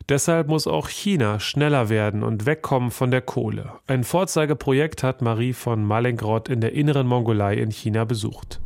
Deshalb 0.07 0.47
muss 0.47 0.65
auch 0.65 0.87
China 0.87 1.41
schneller 1.41 1.89
werden 1.89 2.23
und 2.23 2.45
wegkommen 2.45 2.91
von 2.91 3.11
der 3.11 3.21
Kohle. 3.21 3.73
Ein 3.87 4.05
Vorzeigeprojekt 4.05 5.03
hat 5.03 5.21
Marie 5.21 5.51
von 5.51 5.83
Malengrod 5.83 6.47
in 6.47 6.61
der 6.61 6.71
inneren 6.71 7.05
Mongolei 7.05 7.55
in 7.55 7.71
China 7.71 8.05
besucht. 8.05 8.61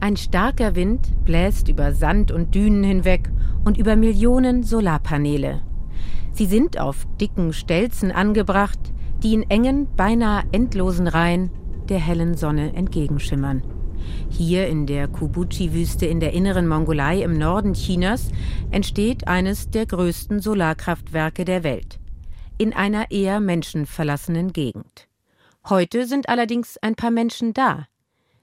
Ein 0.00 0.16
starker 0.16 0.74
Wind 0.74 1.22
bläst 1.26 1.68
über 1.68 1.92
Sand 1.92 2.32
und 2.32 2.54
Dünen 2.54 2.82
hinweg 2.82 3.30
und 3.66 3.76
über 3.76 3.94
Millionen 3.94 4.62
Solarpaneele. 4.62 5.60
Sie 6.36 6.44
sind 6.44 6.78
auf 6.78 7.06
dicken 7.18 7.54
Stelzen 7.54 8.12
angebracht, 8.12 8.78
die 9.22 9.32
in 9.32 9.48
engen, 9.48 9.88
beinahe 9.96 10.44
endlosen 10.52 11.08
Reihen 11.08 11.50
der 11.88 11.98
hellen 11.98 12.36
Sonne 12.36 12.74
entgegenschimmern. 12.74 13.62
Hier 14.28 14.66
in 14.66 14.86
der 14.86 15.08
Kubuchi-Wüste 15.08 16.04
in 16.04 16.20
der 16.20 16.34
inneren 16.34 16.68
Mongolei 16.68 17.22
im 17.22 17.38
Norden 17.38 17.72
Chinas 17.72 18.28
entsteht 18.70 19.26
eines 19.26 19.70
der 19.70 19.86
größten 19.86 20.40
Solarkraftwerke 20.40 21.46
der 21.46 21.64
Welt. 21.64 21.98
In 22.58 22.74
einer 22.74 23.10
eher 23.10 23.40
menschenverlassenen 23.40 24.52
Gegend. 24.52 25.08
Heute 25.70 26.06
sind 26.06 26.28
allerdings 26.28 26.76
ein 26.82 26.96
paar 26.96 27.10
Menschen 27.10 27.54
da. 27.54 27.86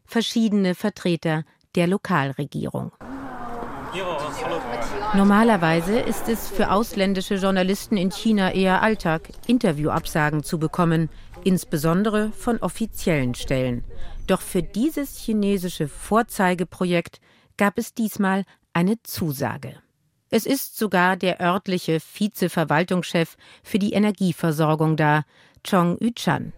Verschiedene 0.04 0.74
Vertreter 0.74 1.44
der 1.76 1.86
Lokalregierung. 1.86 2.92
Normalerweise 5.14 6.00
ist 6.00 6.28
es 6.28 6.48
für 6.48 6.72
ausländische 6.72 7.36
Journalisten 7.36 7.98
in 7.98 8.12
China 8.12 8.52
eher 8.52 8.82
Alltag, 8.82 9.30
Interviewabsagen 9.46 10.44
zu 10.44 10.58
bekommen, 10.58 11.10
insbesondere 11.44 12.32
von 12.32 12.58
offiziellen 12.60 13.36
Stellen. 13.36 13.84
Doch 14.28 14.42
für 14.42 14.64
dieses 14.64 15.18
chinesische 15.18 15.88
Vorzeigeprojekt 15.88 17.20
gab 17.58 17.78
es 17.78 17.94
diesmal 17.94 18.46
eine 18.74 19.02
Zusage. 19.04 19.76
Es 20.30 20.48
ist 20.48 20.78
sogar 20.78 21.16
der 21.16 21.40
örtliche 21.40 22.00
Vizeverwaltungschef 22.00 23.38
für 23.62 23.78
die 23.78 23.94
Energieversorgung 23.94 24.98
da, 24.98 25.24
Chong 25.70 25.98
Yuchan. 26.00 26.54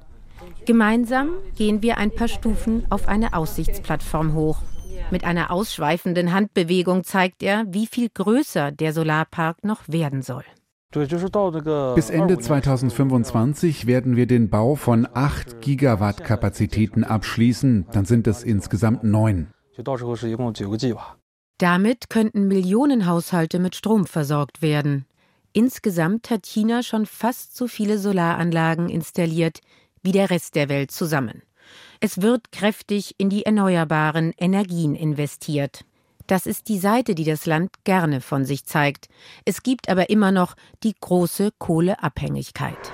Gemeinsam 0.65 1.32
gehen 1.58 1.82
wir 1.82 1.98
ein 1.98 2.12
paar 2.12 2.30
Stufen 2.30 2.86
auf 2.89 3.08
eine 3.08 3.34
Aussichtsplattform 3.34 4.34
hoch. 4.34 4.62
Mit 5.12 5.24
einer 5.24 5.52
ausschweifenden 5.52 6.34
Handbewegung 6.34 7.04
zeigt 7.04 7.44
er, 7.44 7.66
wie 7.68 7.86
viel 7.86 8.10
größer 8.10 8.72
der 8.72 8.92
Solarpark 8.92 9.64
noch 9.64 9.88
werden 9.88 10.22
soll. 10.24 10.44
Bis 10.92 12.10
Ende 12.10 12.40
2025 12.40 13.86
werden 13.86 14.16
wir 14.16 14.27
den 14.27 14.50
Bau 14.50 14.75
von 14.75 15.08
8 15.14 15.62
Gigawatt 15.62 16.24
Kapazitäten 16.24 17.03
abschließen, 17.03 17.86
dann 17.92 18.06
sind 18.06 18.27
es 18.27 18.44
insgesamt 18.44 19.03
neun. 19.03 19.51
Damit 21.58 22.10
könnten 22.10 22.48
Millionen 22.48 23.06
Haushalte 23.06 23.60
mit 23.60 23.75
Strom 23.75 24.06
versorgt 24.06 24.62
werden. 24.62 25.06
Insgesamt 25.53 26.29
hat 26.29 26.46
China 26.46 26.82
schon 26.82 27.06
fast 27.06 27.56
so 27.56 27.68
viele 27.68 27.98
Solaranlagen 27.98 28.90
installiert 28.90 29.60
wie 30.01 30.12
der 30.12 30.29
Rest 30.29 30.56
der 30.56 30.70
Welt 30.70 30.92
zusammen. 30.92 31.42
Es 32.00 32.22
wird 32.22 32.51
kräftig 32.51 33.16
in 33.18 33.29
die 33.29 33.46
erneuerbaren 33.46 34.34
Energien 34.38 34.96
investiert. 34.96 35.86
Das 36.27 36.48
ist 36.48 36.70
die 36.70 36.79
Seite, 36.79 37.14
die 37.14 37.24
das 37.24 37.46
Land 37.46 37.72
gerne 37.84 38.20
von 38.20 38.46
sich 38.46 38.66
zeigt. 38.66 39.10
Es 39.46 39.62
gibt 39.62 39.90
aber 39.90 40.10
immer 40.10 40.31
noch 40.31 40.55
die 40.84 40.96
große 41.00 41.51
Kohleabhängigkeit. 41.60 42.92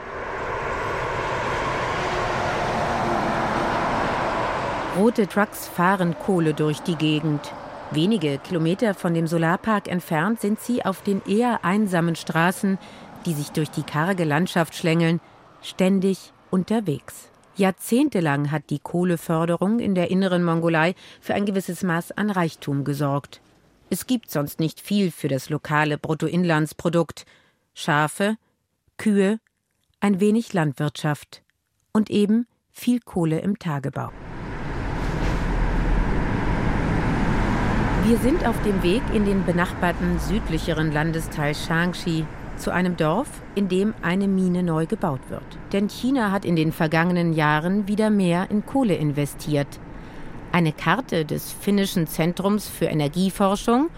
Rote 4.97 5.25
Trucks 5.27 5.69
fahren 5.69 6.15
Kohle 6.19 6.53
durch 6.53 6.81
die 6.81 6.95
Gegend. 6.95 7.53
Wenige 7.91 8.37
Kilometer 8.39 8.93
von 8.93 9.13
dem 9.13 9.25
Solarpark 9.25 9.87
entfernt 9.87 10.41
sind 10.41 10.59
sie 10.59 10.83
auf 10.83 11.01
den 11.01 11.21
eher 11.25 11.63
einsamen 11.63 12.15
Straßen, 12.15 12.77
die 13.25 13.33
sich 13.33 13.51
durch 13.51 13.69
die 13.69 13.83
karge 13.83 14.25
Landschaft 14.25 14.75
schlängeln, 14.75 15.21
ständig 15.61 16.33
unterwegs. 16.49 17.30
Jahrzehntelang 17.61 18.51
hat 18.51 18.69
die 18.69 18.79
Kohleförderung 18.79 19.79
in 19.79 19.95
der 19.95 20.11
inneren 20.11 20.43
Mongolei 20.43 20.95
für 21.21 21.35
ein 21.35 21.45
gewisses 21.45 21.83
Maß 21.83 22.11
an 22.11 22.29
Reichtum 22.29 22.83
gesorgt. 22.83 23.39
Es 23.89 24.07
gibt 24.07 24.31
sonst 24.31 24.59
nicht 24.59 24.81
viel 24.81 25.11
für 25.11 25.27
das 25.27 25.49
lokale 25.49 25.97
Bruttoinlandsprodukt. 25.97 27.25
Schafe, 27.73 28.35
Kühe, 28.97 29.39
ein 29.99 30.19
wenig 30.19 30.53
Landwirtschaft 30.53 31.43
und 31.93 32.09
eben 32.09 32.47
viel 32.71 32.99
Kohle 32.99 33.39
im 33.39 33.59
Tagebau. 33.59 34.11
Wir 38.05 38.17
sind 38.17 38.45
auf 38.47 38.59
dem 38.63 38.81
Weg 38.81 39.03
in 39.13 39.25
den 39.25 39.45
benachbarten 39.45 40.19
südlicheren 40.19 40.91
Landesteil 40.91 41.53
Shangxi, 41.53 42.25
zu 42.61 42.71
einem 42.71 42.95
Dorf, 42.95 43.27
in 43.55 43.67
dem 43.67 43.93
eine 44.01 44.27
Mine 44.27 44.63
neu 44.63 44.85
gebaut 44.85 45.21
wird. 45.29 45.43
Denn 45.73 45.89
China 45.89 46.31
hat 46.31 46.45
in 46.45 46.55
den 46.55 46.71
vergangenen 46.71 47.33
Jahren 47.33 47.87
wieder 47.87 48.09
mehr 48.09 48.49
in 48.49 48.65
Kohle 48.65 48.95
investiert. 48.95 49.79
Eine 50.51 50.71
Karte 50.71 51.25
des 51.25 51.51
finnischen 51.51 52.07
Zentrums 52.07 52.67
für 52.67 52.85
Energieforschung 52.85 53.89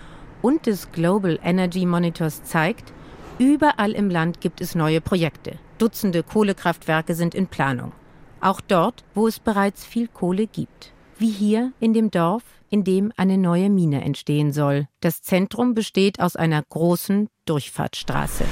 und 0.42 0.66
des 0.66 0.92
Global 0.92 1.40
Energy 1.44 1.86
Monitors 1.86 2.44
zeigt, 2.44 2.94
überall 3.38 3.92
im 3.92 4.10
Land 4.10 4.40
gibt 4.40 4.62
es 4.62 4.76
neue 4.76 5.02
Projekte. 5.02 5.58
Dutzende 5.78 6.24
Kohlekraftwerke 6.24 7.16
sind 7.16 7.36
in 7.36 7.48
Planung. 7.48 7.92
Auch 8.40 8.62
dort, 8.62 9.04
wo 9.14 9.28
es 9.28 9.40
bereits 9.40 9.86
viel 9.86 10.08
Kohle 10.08 10.48
gibt. 10.48 10.93
Wie 11.20 11.30
hier 11.30 11.72
in 11.80 11.94
dem 11.94 12.12
Dorf, 12.12 12.44
in 12.70 12.84
dem 12.84 13.12
eine 13.18 13.38
neue 13.38 13.70
Mine 13.70 14.04
entstehen 14.04 14.52
soll. 14.52 14.88
Das 15.00 15.22
Zentrum 15.22 15.74
besteht 15.76 16.20
aus 16.20 16.36
einer 16.36 16.64
großen 16.70 17.30
Durchfahrtsstraße. 17.46 18.46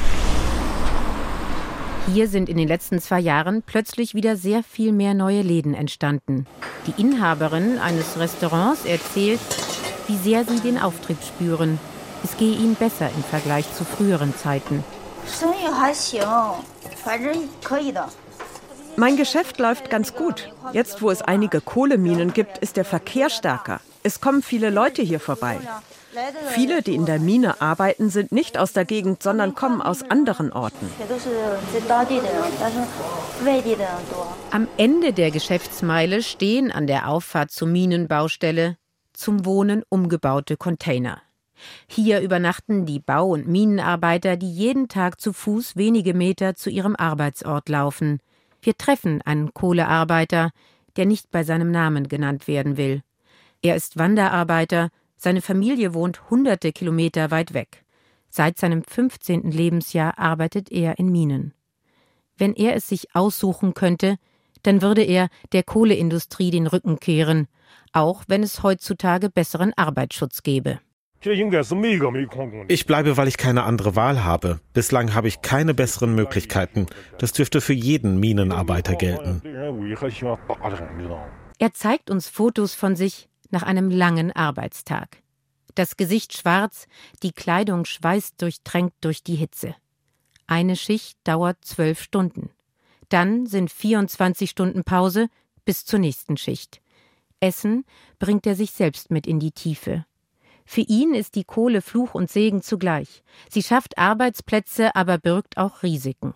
Hier 2.14 2.28
sind 2.28 2.50
in 2.50 2.58
den 2.58 2.68
letzten 2.68 3.00
zwei 3.00 3.20
Jahren 3.20 3.64
plötzlich 3.64 4.14
wieder 4.14 4.36
sehr 4.36 4.64
viel 4.64 4.92
mehr 4.92 5.14
neue 5.14 5.42
Läden 5.42 5.74
entstanden. 5.74 6.46
Die 6.88 7.02
Inhaberin 7.02 7.78
eines 7.78 8.20
Restaurants 8.20 8.86
erzählt, 8.86 9.40
wie 10.08 10.18
sehr 10.18 10.44
sie 10.46 10.60
den 10.60 10.78
Auftrieb 10.80 11.18
spüren. 11.24 11.80
Es 12.24 12.38
gehe 12.38 12.56
ihnen 12.56 12.76
besser 12.76 13.10
im 13.16 13.24
Vergleich 13.24 13.72
zu 13.74 13.86
früheren 13.86 14.36
Zeiten. 14.36 14.84
Mein 18.98 19.18
Geschäft 19.18 19.60
läuft 19.60 19.90
ganz 19.90 20.14
gut. 20.14 20.54
Jetzt, 20.74 21.02
wo 21.02 21.10
es 21.10 21.22
einige 21.22 21.62
Kohleminen 21.62 22.34
gibt, 22.34 22.58
ist 22.60 22.78
der 22.78 22.86
Verkehr 22.86 23.30
stärker. 23.30 23.80
Es 24.04 24.22
kommen 24.22 24.42
viele 24.42 24.70
Leute 24.70 25.02
hier 25.02 25.20
vorbei. 25.20 25.60
Viele, 26.50 26.82
die 26.82 26.96
in 26.96 27.06
der 27.06 27.20
Mine 27.20 27.62
arbeiten, 27.62 28.10
sind 28.10 28.32
nicht 28.32 28.58
aus 28.58 28.74
der 28.74 28.84
Gegend, 28.84 29.24
sondern 29.24 29.56
kommen 29.56 29.82
aus 29.82 30.04
anderen 30.04 30.52
Orten. 30.52 30.90
Am 34.52 34.68
Ende 34.78 35.14
der 35.14 35.32
Geschäftsmeile 35.32 36.22
stehen 36.22 36.72
an 36.72 36.88
der 36.88 37.08
Auffahrt 37.08 37.52
zur 37.52 37.70
Minenbaustelle 37.70 38.78
zum 39.14 39.46
Wohnen 39.46 39.84
umgebaute 39.88 40.58
Container. 40.58 41.22
Hier 41.88 42.22
übernachten 42.22 42.86
die 42.86 43.00
Bau- 43.00 43.30
und 43.30 43.48
Minenarbeiter, 43.48 44.36
die 44.36 44.52
jeden 44.52 44.88
Tag 44.88 45.22
zu 45.22 45.32
Fuß 45.32 45.76
wenige 45.76 46.14
Meter 46.14 46.56
zu 46.56 46.70
ihrem 46.70 46.96
Arbeitsort 46.96 47.70
laufen. 47.70 48.20
Wir 48.62 48.78
treffen 48.78 49.22
einen 49.22 49.54
Kohlearbeiter, 49.54 50.52
der 50.96 51.06
nicht 51.06 51.32
bei 51.32 51.44
seinem 51.44 51.72
Namen 51.72 52.08
genannt 52.08 52.48
werden 52.48 52.78
will. 52.78 53.02
Er 53.62 53.76
ist 53.76 53.98
Wanderarbeiter, 53.98 54.90
seine 55.18 55.42
Familie 55.42 55.94
wohnt 55.94 56.30
hunderte 56.30 56.72
Kilometer 56.72 57.32
weit 57.32 57.54
weg. 57.54 57.86
Seit 58.30 58.58
seinem 58.58 58.84
15. 58.84 59.52
Lebensjahr 59.52 60.18
arbeitet 60.18 60.72
er 60.72 60.98
in 61.00 61.12
Minen. 61.12 61.54
Wenn 62.38 62.54
er 62.54 62.76
es 62.76 62.88
sich 62.88 63.14
aussuchen 63.16 63.74
könnte, 63.74 64.18
dann 64.64 64.82
würde 64.82 65.04
er 65.04 65.30
der 65.52 65.64
Kohleindustrie 65.64 66.52
den 66.52 66.68
Rücken 66.68 67.00
kehren, 67.00 67.48
auch 67.94 68.24
wenn 68.28 68.44
es 68.44 68.64
heutzutage 68.64 69.30
besseren 69.30 69.74
Arbeitsschutz 69.76 70.44
gäbe. 70.44 70.80
Ich 72.68 72.86
bleibe, 72.88 73.18
weil 73.18 73.28
ich 73.28 73.38
keine 73.38 73.64
andere 73.64 73.96
Wahl 73.96 74.24
habe. 74.24 74.60
Bislang 74.74 75.14
habe 75.14 75.28
ich 75.28 75.42
keine 75.42 75.74
besseren 75.74 76.16
Möglichkeiten. 76.16 76.88
Das 77.20 77.32
dürfte 77.32 77.62
für 77.62 77.74
jeden 77.74 78.20
Minenarbeiter 78.20 78.96
gelten. 78.96 79.42
Er 81.60 81.74
zeigt 81.74 82.10
uns 82.10 82.28
Fotos 82.28 82.74
von 82.74 82.96
sich 82.96 83.30
nach 83.52 83.62
einem 83.64 83.92
langen 83.92 84.32
Arbeitstag. 84.32 85.22
Das 85.76 85.96
Gesicht 85.96 86.36
schwarz, 86.36 86.88
die 87.22 87.34
Kleidung 87.34 87.86
schweißt 87.86 88.42
durchtränkt 88.42 88.96
durch 89.02 89.24
die 89.24 89.36
Hitze. 89.36 89.76
Eine 90.48 90.76
Schicht 90.76 91.18
dauert 91.24 91.64
zwölf 91.64 92.02
Stunden. 92.02 92.50
Dann 93.10 93.46
sind 93.46 93.72
24 93.72 94.50
Stunden 94.50 94.84
Pause 94.84 95.28
bis 95.66 95.86
zur 95.86 96.00
nächsten 96.00 96.36
Schicht. 96.36 96.82
Essen 97.40 97.86
bringt 98.20 98.48
er 98.48 98.56
sich 98.56 98.72
selbst 98.72 99.12
mit 99.12 99.28
in 99.28 99.40
die 99.40 99.52
Tiefe. 99.52 100.06
Für 100.74 100.80
ihn 100.80 101.14
ist 101.14 101.36
die 101.36 101.44
Kohle 101.44 101.82
Fluch 101.82 102.16
und 102.16 102.32
Segen 102.32 102.62
zugleich. 102.62 103.24
Sie 103.50 103.62
schafft 103.62 103.98
Arbeitsplätze, 103.98 104.96
aber 104.96 105.18
birgt 105.18 105.58
auch 105.58 105.84
Risiken. 105.84 106.34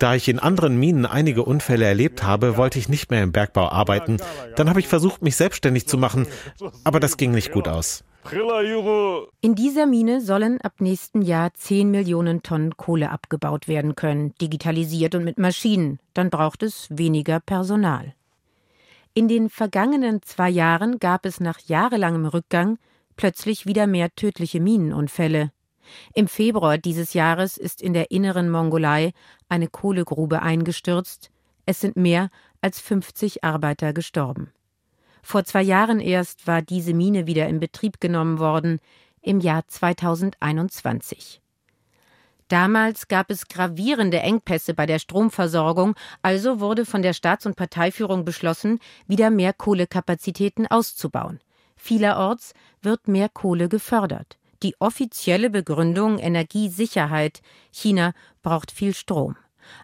Da 0.00 0.14
ich 0.16 0.28
in 0.28 0.38
anderen 0.40 0.76
Minen 0.76 1.06
einige 1.06 1.44
Unfälle 1.44 1.84
erlebt 1.84 2.24
habe, 2.24 2.56
wollte 2.56 2.80
ich 2.80 2.88
nicht 2.88 3.12
mehr 3.12 3.22
im 3.22 3.30
Bergbau 3.30 3.68
arbeiten. 3.68 4.16
Dann 4.56 4.68
habe 4.68 4.80
ich 4.80 4.88
versucht, 4.88 5.22
mich 5.22 5.36
selbstständig 5.36 5.86
zu 5.86 5.98
machen, 5.98 6.26
aber 6.82 6.98
das 6.98 7.16
ging 7.16 7.30
nicht 7.30 7.52
gut 7.52 7.68
aus. 7.68 8.02
In 9.40 9.54
dieser 9.54 9.86
Mine 9.86 10.20
sollen 10.20 10.60
ab 10.62 10.80
nächsten 10.80 11.22
Jahr 11.22 11.54
10 11.54 11.92
Millionen 11.92 12.42
Tonnen 12.42 12.76
Kohle 12.76 13.12
abgebaut 13.12 13.68
werden 13.68 13.94
können, 13.94 14.34
digitalisiert 14.40 15.14
und 15.14 15.22
mit 15.22 15.38
Maschinen. 15.38 16.00
Dann 16.12 16.30
braucht 16.30 16.64
es 16.64 16.88
weniger 16.90 17.38
Personal. 17.38 18.14
In 19.16 19.28
den 19.28 19.48
vergangenen 19.48 20.22
zwei 20.22 20.50
Jahren 20.50 20.98
gab 20.98 21.24
es 21.24 21.38
nach 21.38 21.60
jahrelangem 21.60 22.26
Rückgang 22.26 22.78
plötzlich 23.14 23.64
wieder 23.64 23.86
mehr 23.86 24.12
tödliche 24.16 24.58
Minenunfälle. 24.60 25.52
Im 26.14 26.26
Februar 26.26 26.78
dieses 26.78 27.14
Jahres 27.14 27.56
ist 27.56 27.80
in 27.80 27.92
der 27.92 28.10
inneren 28.10 28.50
Mongolei 28.50 29.12
eine 29.48 29.68
Kohlegrube 29.68 30.42
eingestürzt. 30.42 31.30
Es 31.64 31.80
sind 31.80 31.94
mehr 31.94 32.28
als 32.60 32.80
50 32.80 33.44
Arbeiter 33.44 33.92
gestorben. 33.92 34.52
Vor 35.22 35.44
zwei 35.44 35.62
Jahren 35.62 36.00
erst 36.00 36.48
war 36.48 36.60
diese 36.60 36.92
Mine 36.92 37.28
wieder 37.28 37.46
in 37.46 37.60
Betrieb 37.60 38.00
genommen 38.00 38.40
worden, 38.40 38.80
im 39.22 39.38
Jahr 39.38 39.66
2021. 39.68 41.40
Damals 42.48 43.08
gab 43.08 43.30
es 43.30 43.48
gravierende 43.48 44.20
Engpässe 44.20 44.74
bei 44.74 44.86
der 44.86 44.98
Stromversorgung, 44.98 45.94
also 46.22 46.60
wurde 46.60 46.84
von 46.84 47.02
der 47.02 47.14
Staats- 47.14 47.46
und 47.46 47.56
Parteiführung 47.56 48.24
beschlossen, 48.24 48.80
wieder 49.06 49.30
mehr 49.30 49.52
Kohlekapazitäten 49.52 50.66
auszubauen. 50.66 51.40
Vielerorts 51.76 52.52
wird 52.82 53.08
mehr 53.08 53.28
Kohle 53.28 53.68
gefördert. 53.68 54.38
Die 54.62 54.74
offizielle 54.78 55.50
Begründung 55.50 56.18
Energiesicherheit. 56.18 57.40
China 57.70 58.12
braucht 58.42 58.70
viel 58.70 58.94
Strom. 58.94 59.36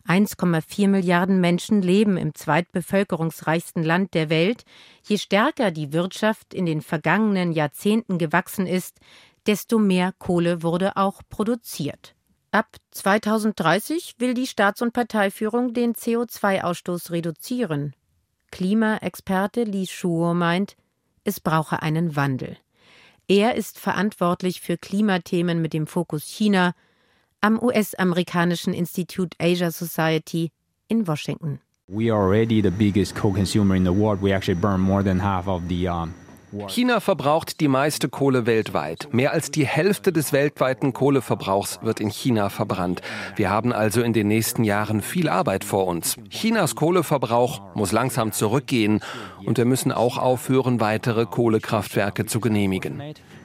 1,4 0.07 0.88
Milliarden 0.88 1.40
Menschen 1.40 1.83
leben 1.83 2.16
im 2.16 2.35
zweitbevölkerungsreichsten 2.35 3.83
Land 3.83 4.14
der 4.14 4.31
Welt. 4.31 4.64
Je 5.03 5.18
stärker 5.18 5.70
die 5.70 5.92
Wirtschaft 5.92 6.55
in 6.55 6.66
den 6.66 6.83
vergangenen 6.83 7.53
Jahrzehnten 7.53 8.18
gewachsen 8.18 8.66
ist, 8.66 8.99
desto 9.46 9.79
mehr 9.79 10.12
Kohle 10.18 10.62
wurde 10.62 10.96
auch 10.96 11.23
produziert. 11.29 12.14
Ab 12.53 12.77
2030 12.91 14.17
will 14.19 14.35
die 14.35 14.49
Staats- 14.49 14.83
und 14.83 14.93
Parteiführung 14.93 15.73
den 15.73 15.95
CO2-Ausstoß 15.95 17.13
reduzieren. 17.13 17.95
Klimaexperte 18.51 19.63
Li 19.63 19.87
Shuo 19.87 20.35
meint, 20.35 20.77
es 21.23 21.39
brauche 21.39 21.83
einen 21.83 22.17
Wandel. 22.17 22.57
Er 23.29 23.55
ist 23.55 23.79
verantwortlich 23.79 24.61
für 24.61 24.77
Klimathemen 24.77 25.63
mit 25.63 25.73
dem 25.73 25.87
Fokus 25.87 26.25
China 26.25 26.75
am 27.41 27.63
US-amerikanischen 27.63 28.75
Institut 28.75 29.35
Asia 29.39 29.71
Society 29.71 30.51
in 30.89 31.07
Washington. 31.07 31.61
We 31.87 32.13
are 32.13 32.21
already 32.21 32.61
the 32.61 32.71
biggest 32.71 33.15
coal 33.15 33.33
consumer 33.33 33.77
in 33.77 33.85
the 33.85 33.95
world. 33.95 34.21
We 34.21 34.35
actually 34.35 34.59
burn 34.61 34.81
more 34.81 35.05
than 35.05 35.21
half 35.21 35.47
of 35.47 35.63
the 35.69 35.89
um 35.89 36.15
China 36.67 37.01
verbraucht 37.01 37.61
die 37.61 37.69
meiste 37.69 38.09
Kohle 38.09 38.47
weltweit. 38.47 39.09
Mehr 39.13 39.33
als 39.33 39.51
die 39.51 39.67
Hälfte 39.67 40.13
des 40.13 40.33
weltweiten 40.33 40.93
Kohleverbrauchs 40.93 41.81
wird 41.83 42.01
in 42.01 42.11
China 42.11 42.49
verbrannt. 42.49 43.03
Wir 43.37 43.51
haben 43.51 43.73
also 43.73 44.03
in 44.03 44.13
den 44.13 44.29
nächsten 44.29 44.65
Jahren 44.65 45.01
viel 45.01 45.29
Arbeit 45.29 45.65
vor 45.65 45.87
uns. 45.87 46.17
Chinas 46.29 46.75
Kohleverbrauch 46.75 47.75
muss 47.75 47.93
langsam 47.93 48.33
zurückgehen 48.33 49.01
und 49.45 49.59
wir 49.59 49.65
müssen 49.65 49.93
auch 49.93 50.19
aufhören, 50.19 50.81
weitere 50.81 51.27
Kohlekraftwerke 51.27 52.27
zu 52.27 52.41
genehmigen. 52.41 53.01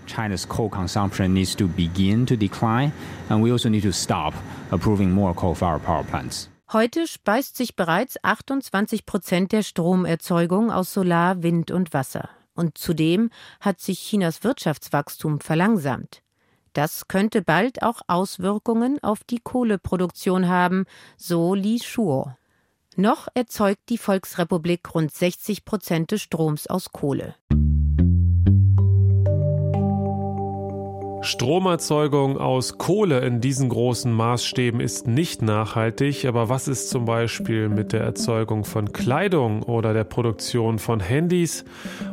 China's 0.08 0.48
coal 0.48 0.70
consumption 0.70 1.34
needs 1.34 1.56
to 1.56 1.68
begin 1.68 2.26
to 2.26 2.36
decline 2.36 2.92
and 3.30 3.44
we 3.44 3.52
also 3.52 3.70
need 3.70 3.84
to 3.84 3.92
stop 3.92 4.34
approving 4.72 5.12
more 5.12 5.34
coal-fired 5.34 5.84
power 5.84 6.04
plants. 6.04 6.50
Heute 6.74 7.08
speist 7.08 7.58
sich 7.58 7.76
bereits 7.76 8.18
28 8.24 9.06
Prozent 9.06 9.52
der 9.52 9.62
Stromerzeugung 9.62 10.72
aus 10.72 10.94
Solar, 10.94 11.44
Wind 11.44 11.70
und 11.70 11.94
Wasser. 11.94 12.30
Und 12.56 12.78
zudem 12.78 13.30
hat 13.60 13.80
sich 13.80 14.00
Chinas 14.00 14.44
Wirtschaftswachstum 14.44 15.40
verlangsamt. 15.40 16.22
Das 16.74 17.08
könnte 17.08 17.42
bald 17.42 17.84
auch 17.84 18.02
Auswirkungen 18.08 19.02
auf 19.02 19.24
die 19.24 19.40
Kohleproduktion 19.40 20.48
haben, 20.48 20.86
so 21.16 21.54
Li 21.54 21.80
Shuo. 21.80 22.34
Noch 22.98 23.28
erzeugt 23.34 23.90
die 23.90 23.98
Volksrepublik 23.98 24.94
rund 24.94 25.14
60 25.14 25.66
Prozent 25.66 26.12
des 26.12 26.22
Stroms 26.22 26.68
aus 26.68 26.92
Kohle. 26.92 27.36
Stromerzeugung 31.26 32.38
aus 32.38 32.78
Kohle 32.78 33.20
in 33.20 33.42
diesen 33.42 33.70
großen 33.70 34.14
Maßstäben 34.14 34.80
ist 34.80 35.08
nicht 35.08 35.42
nachhaltig, 35.42 36.26
aber 36.26 36.50
was 36.50 36.68
ist 36.68 36.90
zum 36.90 37.06
Beispiel 37.06 37.68
mit 37.68 37.94
der 37.94 38.02
Erzeugung 38.02 38.64
von 38.64 38.94
Kleidung 38.94 39.64
oder 39.64 39.94
der 39.94 40.04
Produktion 40.04 40.78
von 40.78 41.00
Handys 41.00 41.66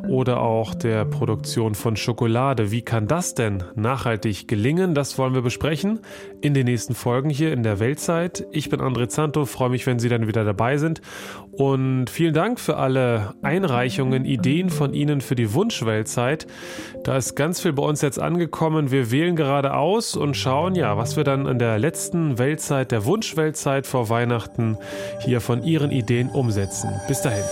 oder 0.08 0.40
auch 0.40 0.74
der 0.74 1.04
Produktion 1.04 1.74
von 1.74 1.96
Schokolade? 1.96 2.70
Wie 2.70 2.82
kann 2.82 3.06
das 3.06 3.34
denn 3.34 3.62
nachhaltig 3.74 4.48
gelingen? 4.48 4.94
Das 4.94 5.18
wollen 5.18 5.34
wir 5.34 5.42
besprechen 5.42 6.00
in 6.40 6.54
den 6.54 6.64
nächsten 6.64 6.94
Folgen 6.94 7.28
hier 7.28 7.52
in 7.52 7.62
der 7.62 7.80
Weltzeit. 7.80 8.46
Ich 8.50 8.70
bin 8.70 8.80
André 8.80 9.08
Zanto, 9.08 9.44
freue 9.44 9.70
mich, 9.70 9.86
wenn 9.86 9.98
Sie 9.98 10.08
dann 10.08 10.26
wieder 10.26 10.44
dabei 10.44 10.78
sind 10.78 11.02
und 11.52 12.08
vielen 12.08 12.32
Dank 12.32 12.58
für 12.58 12.78
alle 12.78 13.34
Einreichungen, 13.42 14.24
Ideen 14.24 14.70
von 14.70 14.94
Ihnen 14.94 15.20
für 15.20 15.34
die 15.34 15.52
Wunschweltzeit. 15.52 16.46
Da 17.04 17.18
ist 17.18 17.34
ganz 17.34 17.60
viel 17.60 17.74
bei 17.74 17.82
uns 17.82 18.00
jetzt 18.00 18.18
angekommen. 18.18 18.90
Wir 19.02 19.10
wählen 19.10 19.34
gerade 19.34 19.74
aus 19.74 20.14
und 20.14 20.36
schauen, 20.36 20.76
ja, 20.76 20.96
was 20.96 21.16
wir 21.16 21.24
dann 21.24 21.46
in 21.46 21.58
der 21.58 21.76
letzten 21.76 22.38
Weltzeit, 22.38 22.92
der 22.92 23.04
Wunschweltzeit 23.04 23.84
vor 23.84 24.08
Weihnachten 24.10 24.78
hier 25.18 25.40
von 25.40 25.64
Ihren 25.64 25.90
Ideen 25.90 26.28
umsetzen. 26.28 26.88
Bis 27.08 27.20
dahin. 27.20 27.42